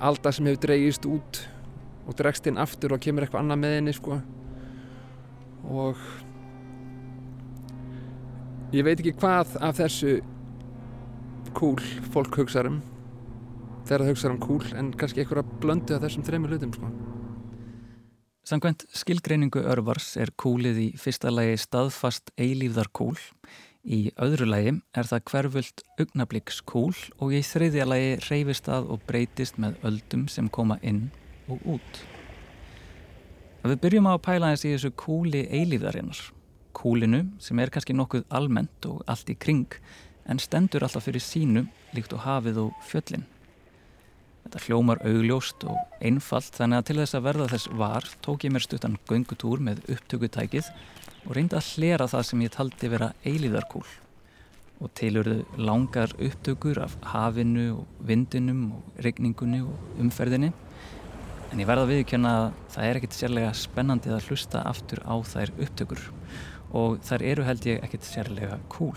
[0.08, 1.42] alda sem hefur dreigist út
[2.08, 4.20] og dregst inn aftur og kemur eitthvað annað með henni sko.
[5.68, 6.02] Og
[8.72, 10.18] ég veit ekki hvað af þessu
[11.58, 11.78] kúl
[12.14, 12.78] fólk hugsaðum
[13.88, 16.90] þegar það hugsaðum kúl en kannski einhverja blöndu af þessum þreymur hlutum sko.
[18.48, 23.16] Samkvæmt skilgreiningu örvars er kúlið í fyrsta lagi staðfast eilífðarkúl,
[23.84, 29.60] í öðru lagi er það hverfult augnablikkskúl og í þriðja lagi reyfist það og breytist
[29.60, 31.08] með öldum sem koma inn
[31.48, 32.02] og út.
[33.64, 36.20] Að við byrjum á að pæla þess í þessu kúli eilífðarinnar,
[36.78, 39.80] kúlinu sem er kannski nokkuð almennt og allt í kring
[40.28, 41.64] en stendur alltaf fyrir sínu
[41.96, 43.24] líkt og hafið og fjöllin.
[44.44, 48.54] Þetta hljómar augljóst og einfalt þannig að til þess að verða þess var tók ég
[48.54, 50.70] mér stuttan göngutúr með upptökutækið
[51.26, 53.84] og reyndi að hlera það sem ég taldi vera eilíðarkúl.
[54.78, 60.52] Og tilurðu langar upptökur af hafinu og vindinum og regningunni og umferðinni.
[61.52, 65.54] En ég verða viðkjöna að það er ekkit sérlega spennandi að hlusta aftur á þær
[65.58, 66.08] upptökur
[66.78, 68.96] og þær eru held ég ekkit sérlega kúl.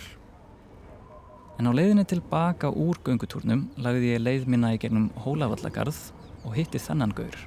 [1.61, 5.99] En á leiðinni tilbaka úr göngutúrnum lagði ég leið minna í gegnum Hólavallagarð
[6.41, 7.37] og hitti þennan gaur.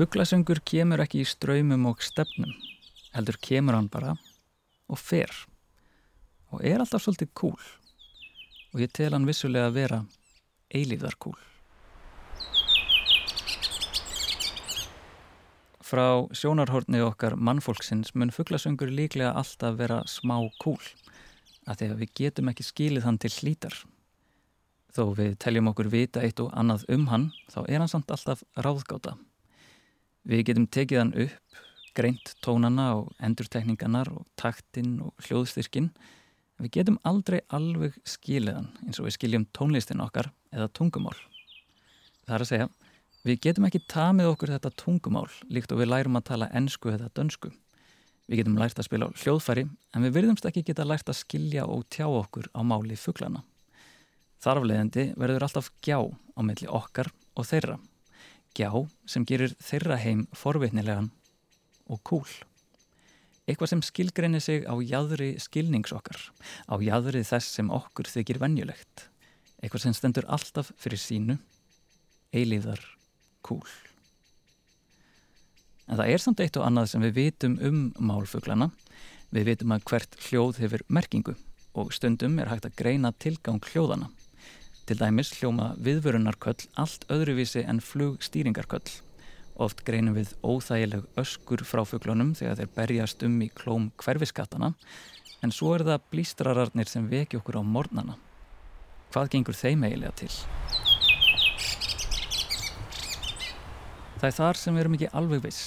[0.00, 2.54] Fugglasöngur kemur ekki í ströymum og stefnum,
[3.12, 4.14] heldur kemur hann bara
[4.88, 5.28] og fer
[6.48, 7.58] og er alltaf svolítið kúl
[8.72, 10.00] og ég tel hann vissulega að vera
[10.72, 11.36] eilíðarkúl.
[15.84, 20.80] Frá sjónarhorni okkar mannfólksins mun fugglasöngur líklega alltaf vera smá kúl
[21.68, 23.82] að því að við getum ekki skilið hann til hlítar.
[24.96, 28.48] Þó við teljum okkur vita eitt og annað um hann þá er hann samt alltaf
[28.56, 29.20] ráðgáta.
[30.28, 31.60] Við getum tekið hann upp,
[31.96, 35.88] greint tónana og endurtekninganar og taktinn og hljóðstyrkin.
[36.60, 41.16] Við getum aldrei alveg skilið hann eins og við skiljum tónlistin okkar eða tungumál.
[42.28, 42.68] Það er að segja,
[43.24, 47.08] við getum ekki tamið okkur þetta tungumál líkt og við lærum að tala ennsku eða
[47.16, 47.50] dönsku.
[48.28, 51.64] Við getum lært að spila á hljóðfæri en við virðumst ekki geta lært að skilja
[51.66, 53.40] og tjá okkur á máli fugglana.
[54.44, 57.80] Þarfleðandi verður alltaf gjá á milli okkar og þeirra
[58.56, 58.70] gjá
[59.08, 61.10] sem gerir þeirra heim forvitnilegan
[61.90, 62.30] og kúl.
[63.48, 66.20] Eitthvað sem skilgreinir sig á jæðri skilningsokkar,
[66.70, 69.06] á jæðri þess sem okkur þykir venjulegt.
[69.58, 71.38] Eitthvað sem stendur alltaf fyrir sínu,
[72.30, 72.82] eilíðar
[73.42, 73.66] kúl.
[75.90, 78.70] En það er samt eitt og annað sem við vitum um málfuglana.
[79.34, 81.34] Við vitum að hvert hljóð hefur merkingu
[81.74, 84.10] og stundum er hægt að greina tilgang hljóðana.
[84.88, 88.88] Til dæmis hljóma viðvörunarköll allt öðruvísi en flugstýringarköll.
[89.60, 94.72] Oft greinum við óþægileg öskur frá fuglunum þegar þeir berjast um í klóm hverfiskattana
[95.44, 98.16] en svo er það blístrararnir sem veki okkur á mornana.
[99.12, 100.32] Hvað gengur þeim eiginlega til?
[104.20, 105.64] Það er þar sem við erum ekki alveg viss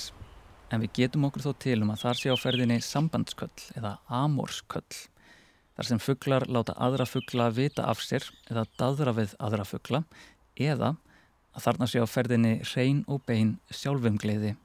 [0.73, 5.02] en við getum okkur þó til um að þar sé á ferðinni sambandsköll eða amórsköll
[5.75, 10.03] þar sem fugglar láta aðra fuggla vita af sér eða daðra við aðra fuggla
[10.59, 10.95] eða
[11.53, 14.55] að þarna sé á ferðinni hrein og bein sjálfumgleiði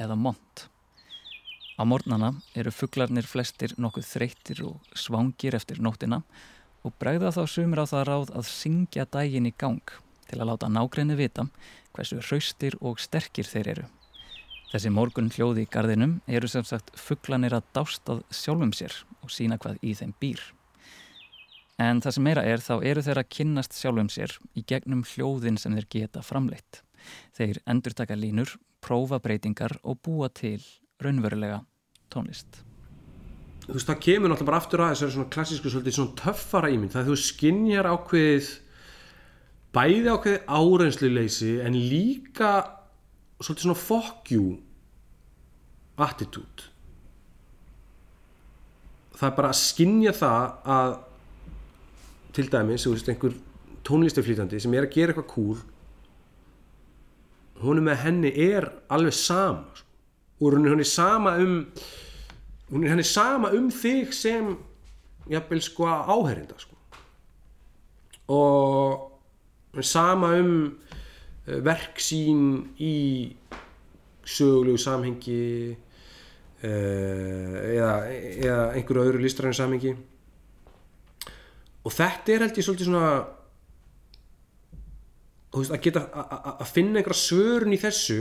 [0.00, 0.68] eða mont.
[1.78, 6.22] Á mornana eru fugglarnir flestir nokkuð þreyttir og svangir eftir nóttina
[6.82, 9.94] og bregða þá sumir á það ráð að syngja dægin í gang
[10.28, 11.46] til að láta nágrinni vita
[11.94, 13.86] hversu hraustir og sterkir þeir eru.
[14.68, 19.56] Þessi morgun hljóði í gardinum eru sem sagt fugglanir að dástað sjálfum sér og sína
[19.56, 20.42] hvað í þeim býr.
[21.78, 25.60] En það sem meira er þá eru þeir að kynnast sjálfum sér í gegnum hljóðin
[25.62, 26.82] sem þeir geta framleitt.
[27.38, 30.58] Þeir endur taka línur, prófa breytingar og búa til
[31.02, 31.60] raunverulega
[32.10, 32.64] tónlist.
[33.68, 36.94] Þú veist, það kemur náttúrulega bara aftur að þessari svona klassísku svolítið svona töffara ímynd.
[36.94, 38.50] Það þú skinnjar ákveðið
[39.76, 42.52] bæði ákveðið áreinsluleysi en líka
[43.38, 43.82] svolítið svona
[44.32, 44.56] you
[45.98, 46.70] attitude.
[49.18, 50.96] Það er bara að skinnja það að
[52.38, 53.34] til dæmis, þú veist, einhver
[53.88, 55.58] tónlistaflýtandi sem er að gera eitthvað cool
[57.62, 59.86] hún með henni er alveg sama sko.
[60.40, 61.66] og hún er sama um
[62.70, 64.56] hún er henni sama um þig sem
[65.30, 66.76] jafnvel sko áherinda sko.
[68.28, 70.78] og sama um
[71.46, 73.34] eh, verk sín í
[74.24, 75.76] sögulegu samhengi
[76.62, 77.92] eh, eða,
[78.44, 79.96] eða einhverju öðru listræðinu samhengi
[81.88, 83.10] og þetta er held ég svolítið svona
[85.56, 88.18] veist, að geta að- finna einhverja svörun í þessu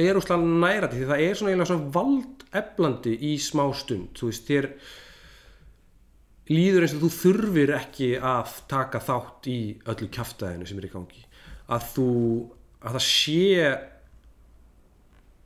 [0.00, 4.12] er úrslega nærandi því það er svona svona valdeflandi í smá stund.
[4.16, 4.68] Þú veist, þér
[6.50, 9.58] líður eins og þú þurfir ekki að taka þátt í
[9.90, 11.24] öllu kjaftaðinu sem er í gangi.
[11.70, 12.06] Að þú,
[12.82, 13.42] að það sé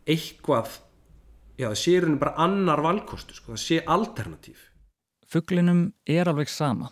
[0.07, 0.79] eitthvað
[1.59, 4.63] já, það sé í rauninni bara annar valkostu, sko, það sé alternatív
[5.31, 6.91] Fuglinum er alveg sama.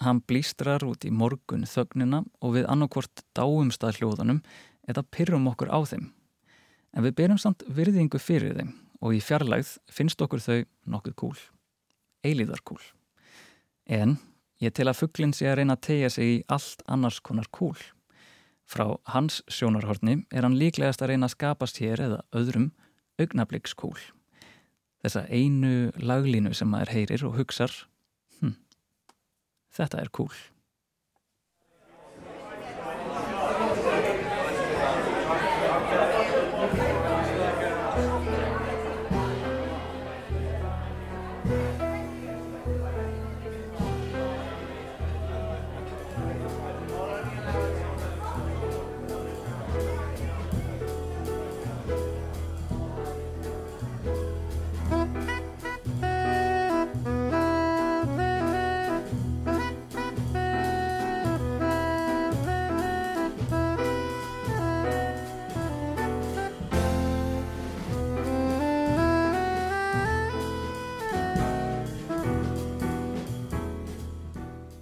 [0.00, 4.40] Hann blístrar út í morgun þögnina og við annarkvort dáumst að hljóðanum
[4.88, 6.06] eða pyrrum okkur á þeim.
[6.96, 8.72] En við berum samt virðingu fyrir þeim
[9.04, 11.36] og í fjarlægð finnst okkur þau nokkuð kúl.
[12.24, 12.80] Eilíðarkúl.
[13.86, 14.16] En
[14.60, 17.76] ég tel að fuglin sé að reyna að tegja sig í allt annars konar kúl.
[18.64, 22.70] Frá hans sjónarhorni er hann líklegast að reyna að skapast hér eða öðrum
[23.20, 23.98] augnablikkskúl.
[25.00, 27.72] Þessa einu laglínu sem maður heyrir og hugsar,
[28.40, 28.56] hm,
[29.76, 30.32] þetta er kúl.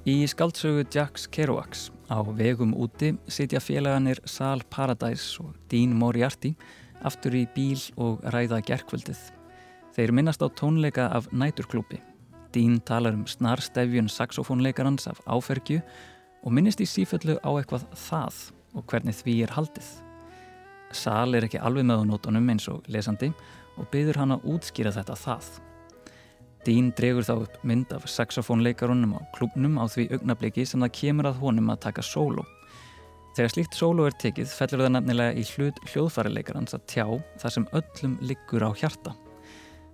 [0.09, 6.55] Í skaldsögu Jacks Kerouacs á vegum úti sitja félaganir Sal Paradise og Dean Moriarty
[7.05, 9.19] aftur í bíl og ræða gerkvöldið.
[9.93, 12.01] Þeir minnast á tónleika af næturklúpi.
[12.55, 15.83] Dean talar um snarstefjun saxofónleikarans af áfergju
[16.41, 18.43] og minnist í síföllu á eitthvað það
[18.81, 19.95] og hvernig því er haldið.
[20.89, 23.35] Sal er ekki alveg með á nótunum eins og lesandi
[23.77, 25.68] og byður hann að útskýra þetta það.
[26.69, 31.29] Dean dregur þá upp mynd af saxofónleikarunum á klubnum á því augnabliki sem það kemur
[31.31, 32.43] að honum að taka sóló.
[33.39, 37.07] Þegar slíkt sóló er tekið fellur það nefnilega í hlut hljóðfærileikarans að tjá
[37.41, 39.15] það sem öllum liggur á hjarta.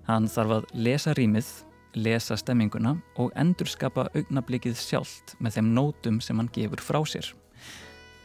[0.09, 1.53] Hann þarf að lesa rýmið,
[1.95, 7.31] lesa stemminguna og endurskapa augnablikið sjálft með þeim nótum sem hann gefur frá sér.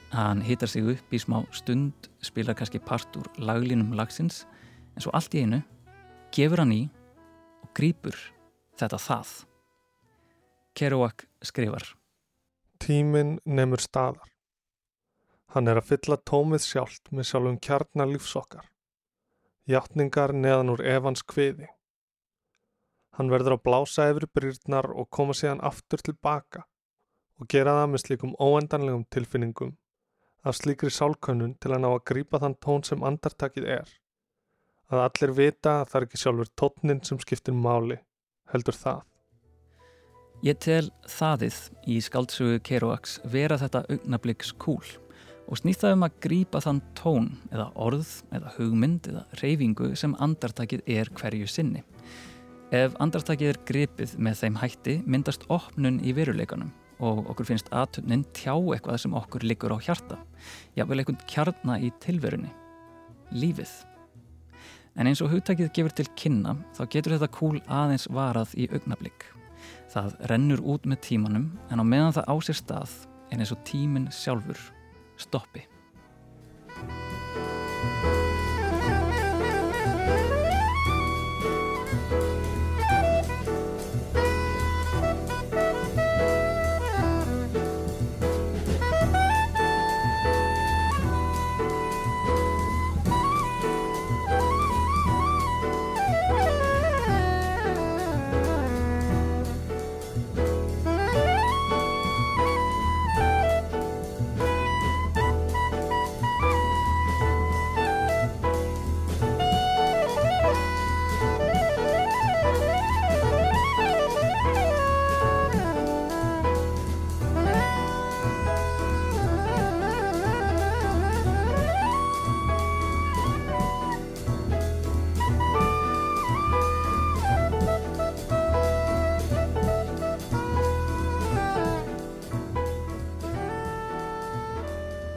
[0.09, 4.41] Hann hittar sig upp í smá stund, spilar kannski part úr laglínum lagsins
[4.95, 5.61] en svo allt í einu
[6.33, 6.81] gefur hann í
[7.61, 8.17] og grýpur
[8.79, 9.31] þetta það.
[10.79, 11.87] Kerouac skrifar
[12.79, 14.29] Tíminn nemur staðar.
[15.51, 18.69] Hann er að fylla tómið sjálft með sjálfum kjarnar lífsokkar.
[19.67, 21.67] Játningar neðan úr evans kviði.
[23.17, 26.63] Hann verður að blása yfir brýrnar og koma síðan aftur tilbaka
[27.39, 29.73] og gera það með slíkum óendanlegum tilfinningum
[30.47, 33.89] af slíkri sálkönnun til að ná að grípa þann tón sem andartakið er.
[34.89, 37.99] Að allir vita að það er ekki sjálfur tónnin sem skiptir máli,
[38.53, 39.05] heldur það.
[40.45, 41.55] Ég tel þaðið
[41.91, 44.85] í skaldsögu Kerouacs vera þetta augnabliks kúl
[45.49, 50.13] og snýtt það um að grípa þann tón eða orð eða hugmynd eða reyfingu sem
[50.21, 51.83] andartakið er hverju sinni.
[52.71, 56.71] Ef andartakið er gripið með þeim hætti myndast opnun í veruleikanum
[57.03, 60.19] og okkur finnst aðtöfnin tjá eitthvað sem okkur liggur á hjarta.
[60.77, 62.51] Jável einhvern kjarna í tilverunni.
[63.33, 63.71] Lífið.
[64.99, 69.29] En eins og hugtakið gefur til kynna þá getur þetta kúl aðeins varað í augnablik.
[69.93, 72.97] Það rennur út með tímanum en á meðan það á sér stað
[73.31, 74.59] en eins og tíminn sjálfur
[75.19, 75.63] stoppi.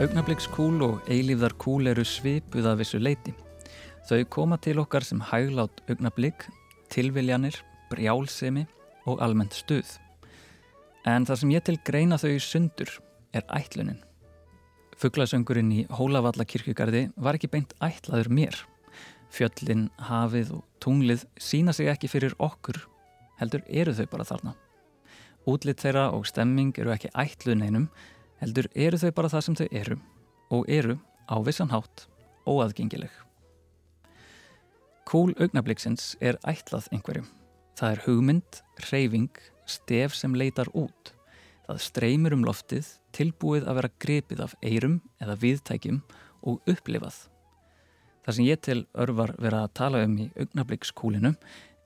[0.03, 3.31] Augnablikkskúl og eilífðar kúl eru svipuð af vissu leiti.
[4.09, 6.49] Þau koma til okkar sem hæglátt augnablikk,
[6.91, 7.55] tilviljanir,
[7.93, 8.65] brjálsemi
[9.07, 9.93] og almennt stuð.
[11.07, 12.91] En það sem ég til greina þau sundur
[13.31, 14.01] er ætlunin.
[14.99, 18.59] Fugglasöngurinn í Hólavalla kirkjugarði var ekki beint ætlaður mér.
[19.31, 22.81] Fjöllin, hafið og tunglið sína sig ekki fyrir okkur,
[23.39, 24.57] heldur eru þau bara þarna.
[25.47, 27.87] Útlitt þeirra og stemming eru ekki ætluð neinum,
[28.43, 29.99] heldur eru þau bara það sem þau eru
[30.53, 30.99] og eru
[31.31, 32.07] á vissan hátt
[32.49, 33.13] óaðgengileg.
[35.07, 37.29] Kúl augnabliksins er ætlað einhverjum.
[37.79, 41.13] Það er hugmynd, reyfing, stef sem leitar út.
[41.67, 46.01] Það streymir um loftið, tilbúið að vera grepið af eirum eða viðtækjum
[46.49, 47.19] og upplifað.
[48.23, 51.33] Það sem ég til örvar vera að tala um í augnablikskúlinu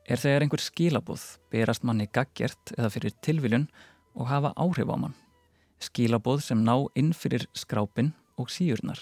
[0.07, 3.69] er þegar einhver skilabóð berast manni gaggjert eða fyrir tilviljun
[4.17, 5.17] og hafa áhrif á mann.
[5.83, 8.99] Skilabóð sem ná inn fyrir skrápin og síurnar.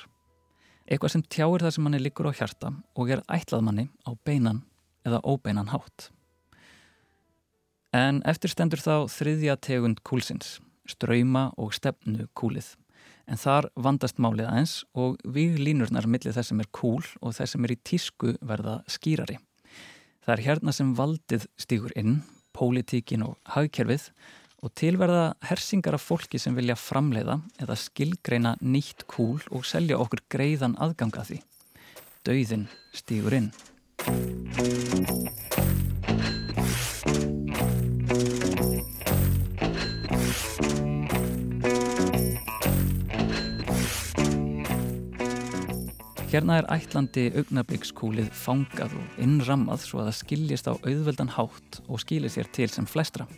[0.85, 4.63] Eitthvað sem tjáir það sem manni liggur á hjarta og er ætlað manni á beinan
[5.07, 6.11] eða óbeinan hátt.
[7.95, 10.59] En eftir stendur þá þriðja tegund kúlsins,
[10.91, 12.75] ströyma og stefnu kúlið.
[13.31, 17.55] En þar vandast málið aðeins og við línurnar millir þess sem er kúl og þess
[17.55, 19.39] sem er í tísku verða skýrari.
[20.25, 22.19] Það er hérna sem valdið stígur inn,
[22.57, 24.11] pólitíkin og hagkerfið
[24.65, 30.25] og tilverða hersingar af fólki sem vilja framleiða eða skilgreina nýtt kúl og selja okkur
[30.33, 31.43] greiðan aðganga því.
[32.25, 32.65] Dauðin
[32.97, 33.51] stígur inn.
[46.35, 52.01] Hérna er ætlandi augnablikskúlið fangað og innrammað svo að það skiljist á auðveldan hátt og
[52.03, 53.29] skilir sér til sem flestra.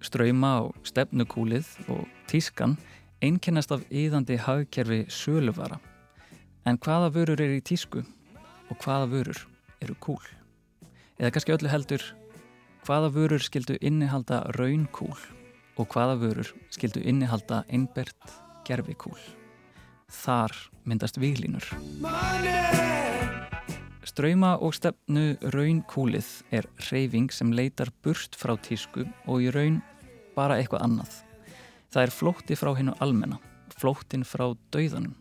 [0.00, 2.76] Ströyma og stefnukúlið og tískan
[3.20, 5.78] einkennast af yðandi hagkerfi söluvara.
[6.64, 8.02] En hvaða vörur er í tísku
[8.70, 9.42] og hvaða vörur
[9.80, 10.22] eru kúl?
[11.20, 12.04] Eða kannski öllu heldur,
[12.86, 15.16] hvaða vörur skildu innihalda raunkúl
[15.76, 18.36] og hvaða vörur skildu innihalda einbert
[18.68, 19.20] gerfikúl?
[20.10, 21.64] Þar myndast viglínur.
[24.00, 29.82] Ströyma og stefnu raunkúlið er reyfing sem leitar burt frá tísku og í raun
[30.32, 31.18] bara eitthvað annað.
[31.92, 33.36] Það er flótti frá hennu almenna,
[33.76, 35.12] flóttin frá dauðanum.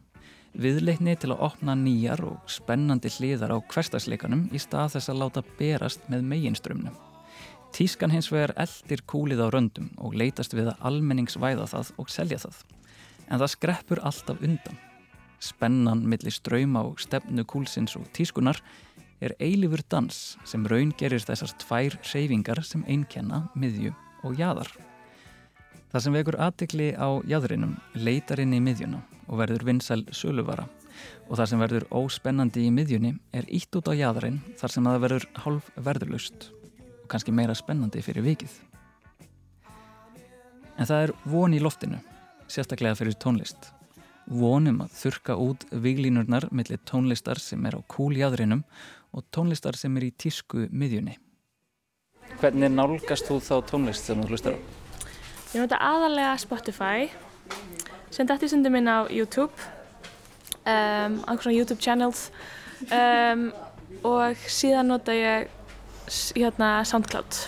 [0.55, 5.47] Viðleikni til að opna nýjar og spennandi hliðar á hverstagsleikanum í stað þess að láta
[5.59, 6.95] berast með meginströmmnum.
[7.75, 12.39] Tískan hins vegar eldir kúlið á röndum og leitast við að almenningsvæða það og selja
[12.47, 12.63] það.
[13.27, 14.79] En það skreppur alltaf undan.
[15.39, 18.59] Spennan millir ströyma og stefnu kúlsins og tískunar
[19.23, 24.71] er eilifur dans sem raun gerir þessar tvær reyfingar sem einkenna, miðju og jæðar.
[25.89, 30.67] Það sem vekur aðtikli á jæðrinum leitar inn í miðjuna og verður vinsæl söluvara
[31.29, 35.03] og það sem verður óspennandi í miðjunni er ítt út á jæðrin þar sem það
[35.05, 38.53] verður hálf verðurlust og kannski meira spennandi fyrir vikið.
[40.79, 41.99] En það er von í loftinu,
[42.47, 43.73] sérstaklega fyrir tónlist.
[44.29, 48.61] Vonum að þurka út viglínurnar millir tónlistar sem er á kúljæðrinum
[49.17, 51.15] og tónlistar sem er í tísku miðjunni.
[52.39, 54.59] Hvernig nálgast þú þá tónlist sem þú hlustar á?
[55.49, 57.09] Ég nota aðalega Spotify
[58.13, 59.53] sem dætti sundum minn á YouTube
[60.69, 62.29] um, einhvern svona YouTube channels
[62.93, 63.49] um,
[64.05, 65.49] og síðan nota ég
[66.37, 67.43] hérna Soundcloud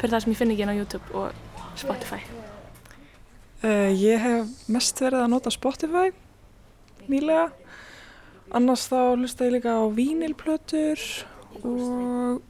[0.00, 2.41] fyrir það sem ég finn ekki inn á YouTube og Spotify
[3.62, 6.08] Uh, ég hef mest verið að nota Spotify
[7.06, 7.52] nýlega.
[8.50, 10.98] Annars þá hlusta ég líka á vínilplötur
[11.62, 12.40] og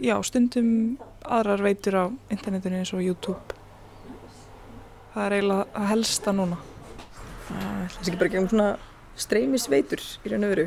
[0.00, 0.96] já, stundum
[1.28, 3.58] aðrar veitur á internetinu eins og YouTube.
[5.12, 6.56] Það er eiginlega að helsta núna.
[7.50, 8.68] Það er ekki bara gegn svona
[9.20, 10.66] streymisveitur í raun og veru.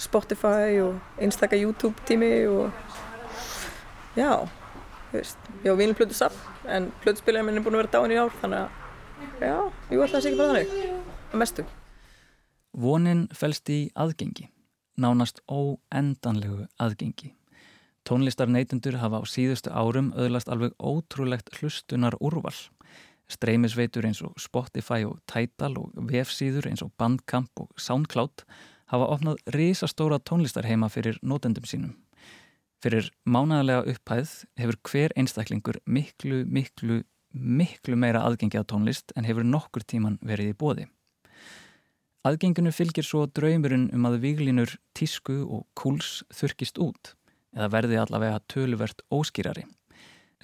[0.00, 2.72] Spotify og einstaka YouTube tími og
[4.16, 4.48] já,
[5.10, 8.18] þú veist, ég á vínilplötu safn en plötuspilarinn minn er búin að vera dáin í
[8.18, 8.80] ár þannig að
[9.40, 9.56] já,
[9.90, 10.74] jú ætla það sé ekki bara þannig,
[11.30, 11.64] að mestu.
[12.74, 14.48] Vonin felst í aðgengi,
[14.98, 17.32] nánast óendanlegu aðgengi.
[18.04, 22.56] Tónlistar neytundur hafa á síðustu árum öðlast alveg ótrúlegt hlustunar úrval.
[23.32, 28.44] Streymisveitur eins og Spotify og Tidal og vefsíður eins og Bandcamp og Soundcloud
[28.92, 31.94] hafa opnað risastóra tónlistarheima fyrir notendum sínum.
[32.84, 37.00] Fyrir mánagalega upphæð hefur hver einstaklingur miklu, miklu,
[37.34, 40.86] miklu meira aðgengi að tónlist en hefur nokkur tíman verið í bóði.
[42.24, 47.12] Aðgenginu fylgir svo draumurinn um að viglínur tísku og kúls þurkist út
[47.54, 49.66] eða verði allavega töluvert óskýrari.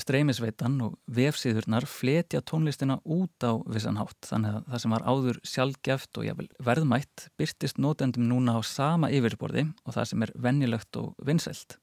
[0.01, 5.41] streymisveitan og vefsíðurnar fletja tónlistina út á vissan hátt þannig að það sem var áður
[5.45, 10.97] sjálfgeft og jafnvel verðmætt byrtist nótendum núna á sama yfirborði og það sem er vennilögt
[10.97, 11.77] og vinsælt.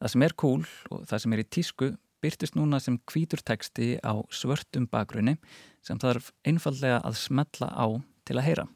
[0.00, 1.90] Það sem er cool og það sem er í tísku
[2.22, 5.38] byrtist núna sem hvítur teksti á svörtum bakgrunni
[5.82, 7.86] sem þarf einfallega að smetla á
[8.28, 8.66] til að heyra.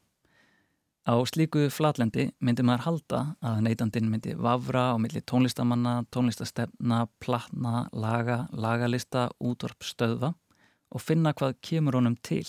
[1.04, 7.90] Á slíku flatlendi myndi maður halda að neytandin myndi vafra á milli tónlistamanna, tónlistastefna, platna,
[7.92, 10.32] laga, lagalista, útvarp, stöðva
[10.88, 12.46] og finna hvað kemur honum til.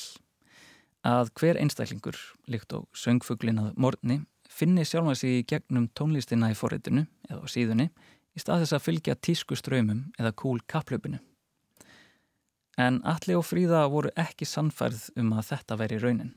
[1.03, 2.15] Að hver einstaklingur,
[2.47, 7.47] líkt á söngfuglin að morgni, finni sjálfa sig í gegnum tónlistina í forritinu eða á
[7.51, 7.89] síðunni
[8.35, 11.21] í stað þess að fylgja tísku ströymum eða kúl kaplöpinu.
[12.77, 16.33] En Alli og Fríða voru ekki sannfærð um að þetta veri raunin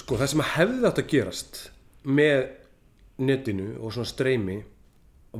[0.00, 1.60] sko það sem hefði átt að gerast
[2.06, 2.40] með
[3.26, 4.56] netinu og svona streymi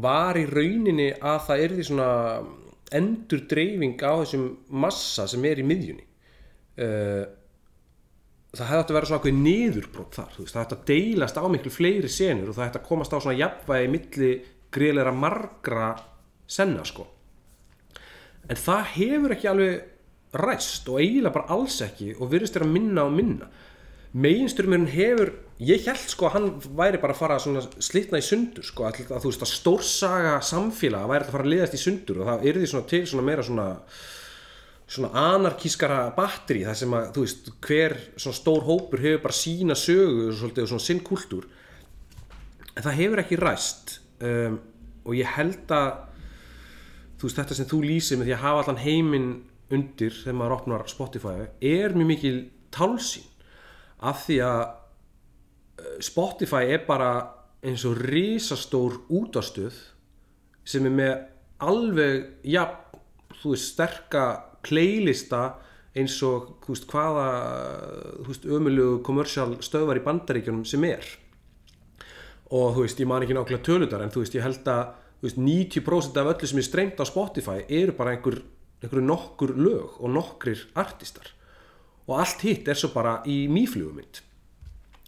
[0.00, 2.10] var í rauninni að það er því svona
[2.96, 4.46] endur dreifing á þessum
[4.84, 7.24] massa sem er í miðjunni uh,
[8.56, 11.40] það hefði átt að vera svona okkur niðurbrótt þar veist, það hefði átt að deilast
[11.40, 14.30] á miklu fleiri senur og það hefði átt að komast á svona jafnvægi milli
[14.76, 15.90] greiðleira margra
[16.46, 17.06] senna sko.
[18.46, 23.06] En það hefur ekki alveg ræst og eiginlega bara alls ekki og virðist vera minna
[23.06, 23.48] og minna.
[24.16, 28.64] Meginströmmurinn hefur ég held sko að hann væri bara að fara að slitna í sundur
[28.64, 32.22] sko að, að þú veist að stórsaga samfélag væri að fara að liðast í sundur
[32.22, 33.66] og það er því svona til svona meira svona
[34.86, 39.74] svona anarkískara batteri þar sem að þú veist hver svona stór hópur hefur bara sína
[39.78, 41.48] sögu og svolítið svona sinn kultúr
[42.76, 44.60] en það hefur ekki ræst um,
[45.06, 45.90] og ég held að
[47.16, 49.30] þú veist þetta sem þú lýsir með því að hafa allan heiminn
[49.74, 52.36] undir þegar maður opnar Spotify er mjög mikil
[52.74, 53.26] tálsín
[54.06, 57.10] af því að eh, Spotify er bara
[57.66, 59.78] eins og risastór útastöð
[60.66, 61.14] sem er með
[61.66, 62.66] alveg ja,
[63.40, 64.26] þú veist, sterka
[64.66, 65.44] playlista
[65.96, 67.26] eins og veist, hvaða
[68.52, 71.06] ömulegu kommersial stöðvar í bandaríkjunum sem er.
[72.52, 74.84] Og þú veist, ég man ekki nákvæmlega tölutar en þú veist, ég held að
[75.24, 78.42] veist, 90% af öllu sem er strengt á Spotify eru bara einhver,
[78.82, 81.32] einhver nokkur lög og nokkrir artistar.
[82.06, 84.22] Og allt hitt er svo bara í mýflugumynd.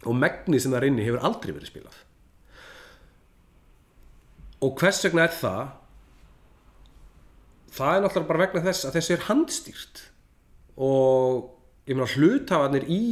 [0.07, 1.99] Og megnið sem það er inni hefur aldrei verið spilað.
[4.59, 5.61] Og hvers vegna er það
[7.75, 10.03] það er náttúrulega bara vegna þess að þessi er handstýrt.
[10.79, 13.03] Og ég meina hlutafarnir í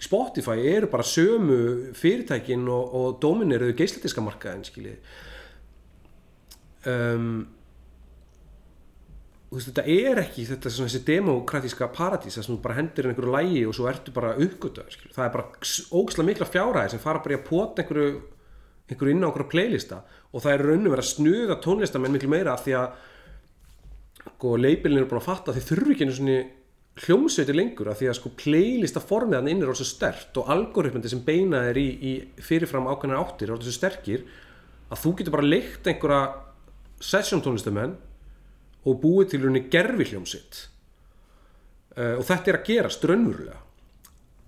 [0.00, 5.18] Spotify eru bara sömu fyrirtækin og, og domineruðu geisletiska markaðin skiljið
[6.88, 7.26] um
[9.50, 13.14] veist, þetta er ekki þetta svona þessi demokratíska paradís þess að þú bara hendir inn
[13.14, 15.46] einhverju lægi og svo ertu bara uppgötuð það er bara
[15.98, 18.20] ógislega mikla fjárhæði sem fara bara í að pota einhverju,
[18.90, 20.02] einhverju inn á einhverju playlista.
[20.30, 23.08] Og það er rauninu verið að snuða tónlistamenn miklu meira af því að
[24.24, 26.38] sko leipilin eru búin að fatta að þið þurfi ekki einu svona
[27.00, 31.12] hljómsveitir lengur af því að sko playlista formiðan inn er orðið svo stert og algoritmandi
[31.12, 32.12] sem beina er í, í
[32.44, 34.26] fyrirfram ákveðnar áttir er orðið svo sterkir
[34.90, 36.20] að þú getur bara leikt einhverja
[37.00, 37.96] session tónlistamenn
[38.84, 40.64] og búið til rauninni gerfi hljómsitt
[41.96, 43.58] uh, og þetta er að gera strönnurlega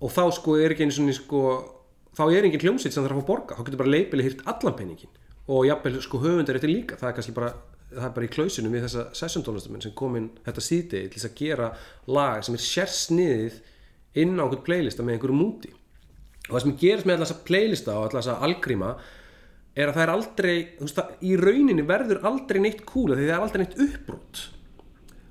[0.03, 1.41] og þá sko er ekki einu svona sko,
[2.17, 4.45] þá er engin hljómsitt sem það þarf að fá borga þá getur bara leipili hýrt
[4.51, 5.21] allan penningin
[5.51, 6.97] og jafnvel sko höfundar þetta líka.
[6.99, 7.51] Það er kannski bara,
[7.95, 11.29] það er bara í klausinum við þessa sessiontónlistamenn sem kom inn þetta síðdegi til þess
[11.29, 11.69] að gera
[12.17, 13.59] lag sem er sérsniðið
[14.23, 15.73] inn á einhvern playlista með einhverju múti.
[16.49, 18.95] Og það sem gerist með alltaf þessa playlista og alltaf þessa algríma
[19.73, 23.45] er að það er aldrei veist, í rauninni verður aldrei neitt kúla því það er
[23.47, 24.43] aldrei neitt uppbrútt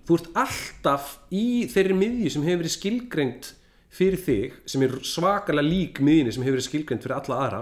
[0.06, 3.50] þú ert alltaf í þeirri miðju sem hefur verið skilgreint
[3.92, 7.60] fyrir þig sem er svakalega lík miðjunni sem hefur verið skilgreint fyrir alla aðra.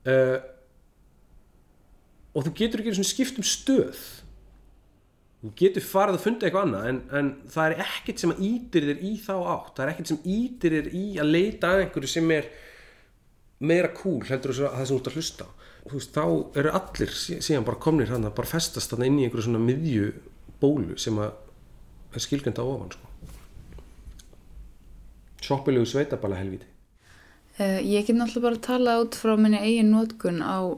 [0.00, 0.36] Uh,
[2.34, 4.00] og þú getur ekki skipt um stöð.
[5.40, 9.06] Þú getur farið að funda eitthvað annað en, en það er ekkert sem ítir þér
[9.08, 9.70] í þá átt.
[9.76, 12.50] Það er ekkert sem ítir þér í að leita að einhverju sem er
[13.60, 15.46] meira cool heldur þess að það sem þú ert að hlusta
[15.90, 16.24] veist, þá
[16.60, 20.10] eru allir síðan bara komnir hann að bara festast hann inn í einhverju svona miðju
[20.60, 21.34] bólu sem að
[22.10, 23.08] er skilgjönd á ofan sko.
[25.44, 26.66] Sjoppilegu sveitabala helviti
[27.60, 30.76] uh, Ég get náttúrulega bara að tala út frá minni eigin nótkun á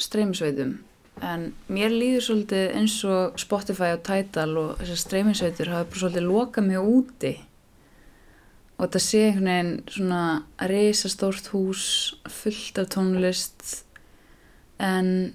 [0.00, 0.78] streymisveitum
[1.20, 6.26] en mér líður svolítið eins og Spotify og Tidal og þessar streymisveitur hafa bara svolítið
[6.28, 7.32] lokað mig úti.
[8.78, 10.22] Og þetta sé einhvern veginn svona
[10.70, 11.84] reysastórt hús
[12.32, 13.84] fullt af tónlist.
[14.80, 15.34] En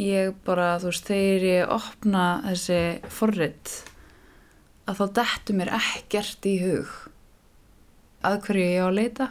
[0.00, 2.82] ég bara, þú veist, þegar ég opna þessi
[3.12, 3.74] forrið
[4.88, 6.94] að þá dettu mér ekkert í hug
[8.24, 9.28] að hverju ég á að leita.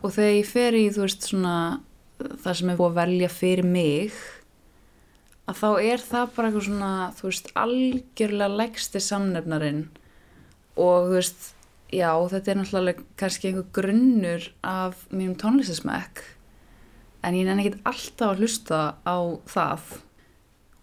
[0.00, 1.56] Og þegar ég fer í, þú veist, svona
[2.20, 4.20] það sem er búið að velja fyrir mig
[5.50, 9.80] að þá er það bara eitthvað svona, þú veist, algjörlega legsti samnefnarinn
[10.80, 11.48] og þú veist,
[11.90, 16.22] já, þetta er náttúrulega kannski einhver grunnur af mínum tónlistasmekk
[17.26, 19.18] en ég nenni ekki alltaf að hlusta á
[19.50, 19.90] það.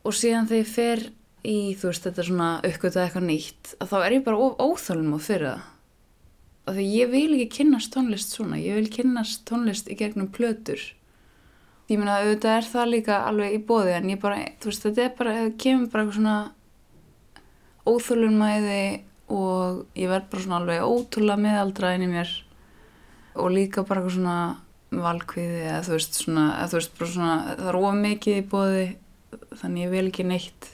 [0.05, 1.01] Og síðan þegar ég fer
[1.47, 5.17] í, þú veist, þetta er svona uppgötuð eitthvað nýtt, að þá er ég bara óþálum
[5.17, 5.65] á fyrir það.
[6.67, 10.81] Af því ég vil ekki kynnast tónlist svona ég vil kynnast tónlist í gegnum plötur
[11.87, 15.03] ég meina auðvitað er það líka alveg í bóði en ég bara, þú veist þetta
[15.05, 16.37] er bara, það kemur bara eitthvað svona
[17.87, 18.81] óþölunmæði
[19.37, 22.33] og ég verð bara svona alveg ótrúlega meðaldra inn í mér
[23.37, 24.39] og líka bara eitthvað svona
[25.07, 28.85] valkviði eða þú veist svona, þú veist svona það er of mikið í bóði
[29.61, 30.69] þannig ég vil ekki neitt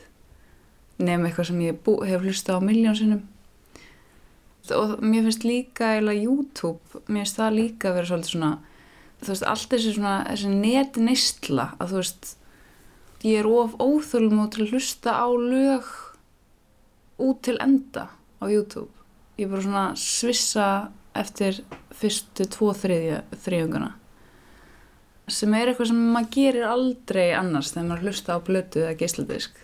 [1.01, 3.24] nefn eitthvað sem ég bú, hef hlusta á miljón sinnum.
[4.74, 8.51] Og mér finnst líka eða YouTube, mér finnst það líka að vera svolítið svona
[9.24, 12.34] þú veist, allt þessi svona, þessi net neistla að þú veist,
[13.24, 15.89] ég er of óþölum og til að hlusta á lög
[17.24, 18.91] út til enda á YouTube.
[19.39, 20.69] Ég er bara svona svissa
[21.17, 21.63] eftir
[21.93, 23.93] fyrstu tvo þriðja, þriðjunguna
[25.32, 29.55] sem er eitthvað sem maður gerir aldrei annars þegar maður hlusta á blötu eða geisladisk.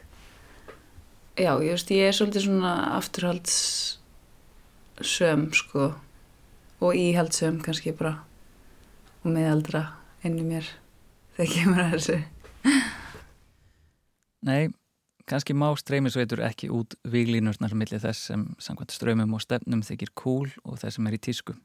[1.39, 3.55] Já, ég veist, ég er svolítið svona afturhalds
[4.99, 5.93] söm, sko
[6.80, 8.22] og íhaldsöm kannski bara
[9.24, 9.86] og meðaldra
[10.24, 10.67] inn í mér
[11.38, 12.20] þegar kemur að þessu
[14.39, 14.70] Nei,
[15.28, 20.47] kannski má streymisveitur ekki út viglínurnar millir þess sem samkvæmt ströymum og stefnum þykir cool
[20.63, 21.55] og þess sem er í tísku.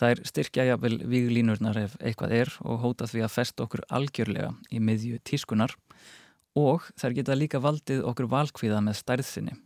[0.00, 4.54] Það er styrkja jáfnvel viglínurnar ef eitthvað er og hóta því að festa okkur algjörlega
[4.72, 5.74] í miðju tískunar
[6.56, 9.58] og þær geta líka valdið okkur valkvíða með stærðsinni.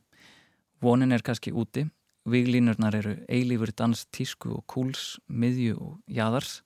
[0.82, 1.86] Vonin er kannski úti,
[2.26, 6.64] viglínurnar eru eilífur dans tísku og kúls, miðju og jæðars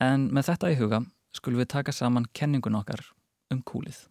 [0.00, 1.02] En með þetta í huga
[1.36, 3.04] skulum við taka saman kenningun okkar
[3.52, 4.06] um kúlið.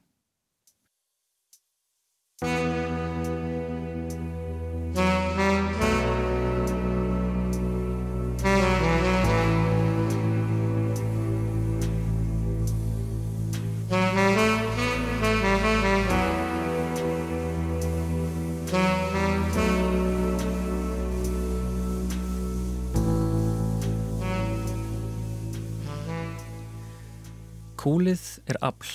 [27.80, 28.22] Kúlið
[28.52, 28.90] er afl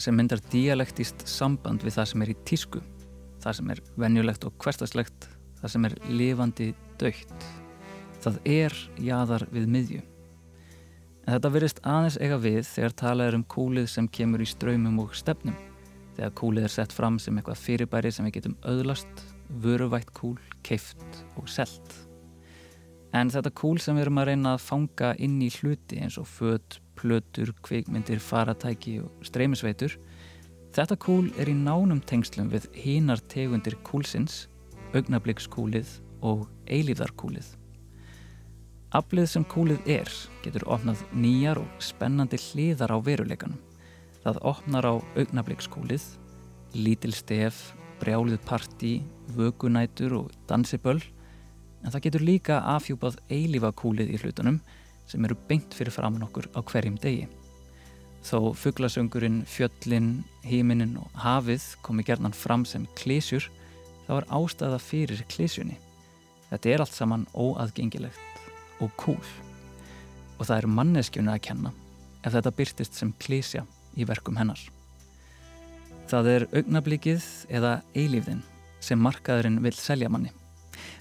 [0.00, 2.80] sem myndar dialektist samband við það sem er í tísku,
[3.44, 5.26] það sem er venjulegt og hverstaslegt,
[5.60, 6.68] það sem er lifandi
[7.02, 7.44] dögt.
[8.24, 10.00] Það er jáðar við miðju.
[11.26, 15.02] En þetta verist aðeins eiga við þegar talað er um kúlið sem kemur í ströymum
[15.04, 15.60] og stefnum.
[16.16, 19.26] Þegar kúlið er sett fram sem eitthvað fyrirbæri sem við getum auðlast,
[19.60, 21.92] vöruvætt kúl, keift og selt.
[23.12, 26.28] En þetta kúl sem við erum að reyna að fanga inn í hluti eins og
[26.30, 29.96] född, plötur, kvikmyndir, faratæki og streymisveitur.
[30.76, 34.44] Þetta kúl er í nánum tengslum við hínar tegundir kúlsins,
[34.94, 37.56] augnablikkskúlið og eilíðarkúlið.
[38.94, 40.08] Aflið sem kúlið er
[40.44, 43.60] getur opnað nýjar og spennandi hliðar á veruleikanum.
[44.20, 46.02] Það opnar á augnablikkskúlið,
[46.74, 47.70] lítil stef,
[48.02, 48.92] brjálið parti,
[49.36, 51.00] vögunætur og dansiböll
[51.84, 54.60] en það getur líka afhjúpað eilífakúlið í hlutunum
[55.10, 57.26] sem eru beint fyrir framann okkur á hverjum degi.
[58.24, 63.46] Þó fugglasöngurinn, fjöllin, híminin og hafið komi gerðan fram sem klísjur,
[64.06, 65.78] þá er ástæða fyrir klísjunni.
[66.50, 69.30] Þetta er allt saman óaðgengilegt og cool.
[70.38, 71.72] Og það er manneskjuna að kenna
[72.24, 73.64] ef þetta byrtist sem klísja
[73.96, 74.60] í verkum hennar.
[76.10, 78.42] Það er augnablíkið eða eilífðin
[78.82, 80.32] sem markaðurinn vil selja manni.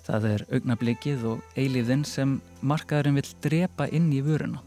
[0.08, 4.62] Það er augnablikið og eilíðin sem markaðurinn vill drepa inn í vöruna.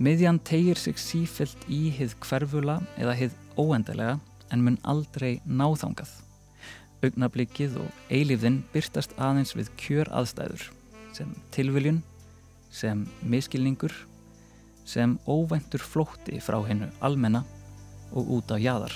[0.00, 4.18] Miðjan tegir sig sífelt í hið hverfula eða hið óendalega
[4.50, 6.10] en mun aldrei náþangað.
[7.04, 10.70] Augnablikið og eilíðin byrtast aðeins við kjör aðstæður
[11.16, 12.02] sem tilviljun,
[12.70, 13.92] sem miskilningur,
[14.88, 17.44] sem óvæntur flótti frá hennu almenna
[18.12, 18.94] og út á jæðar.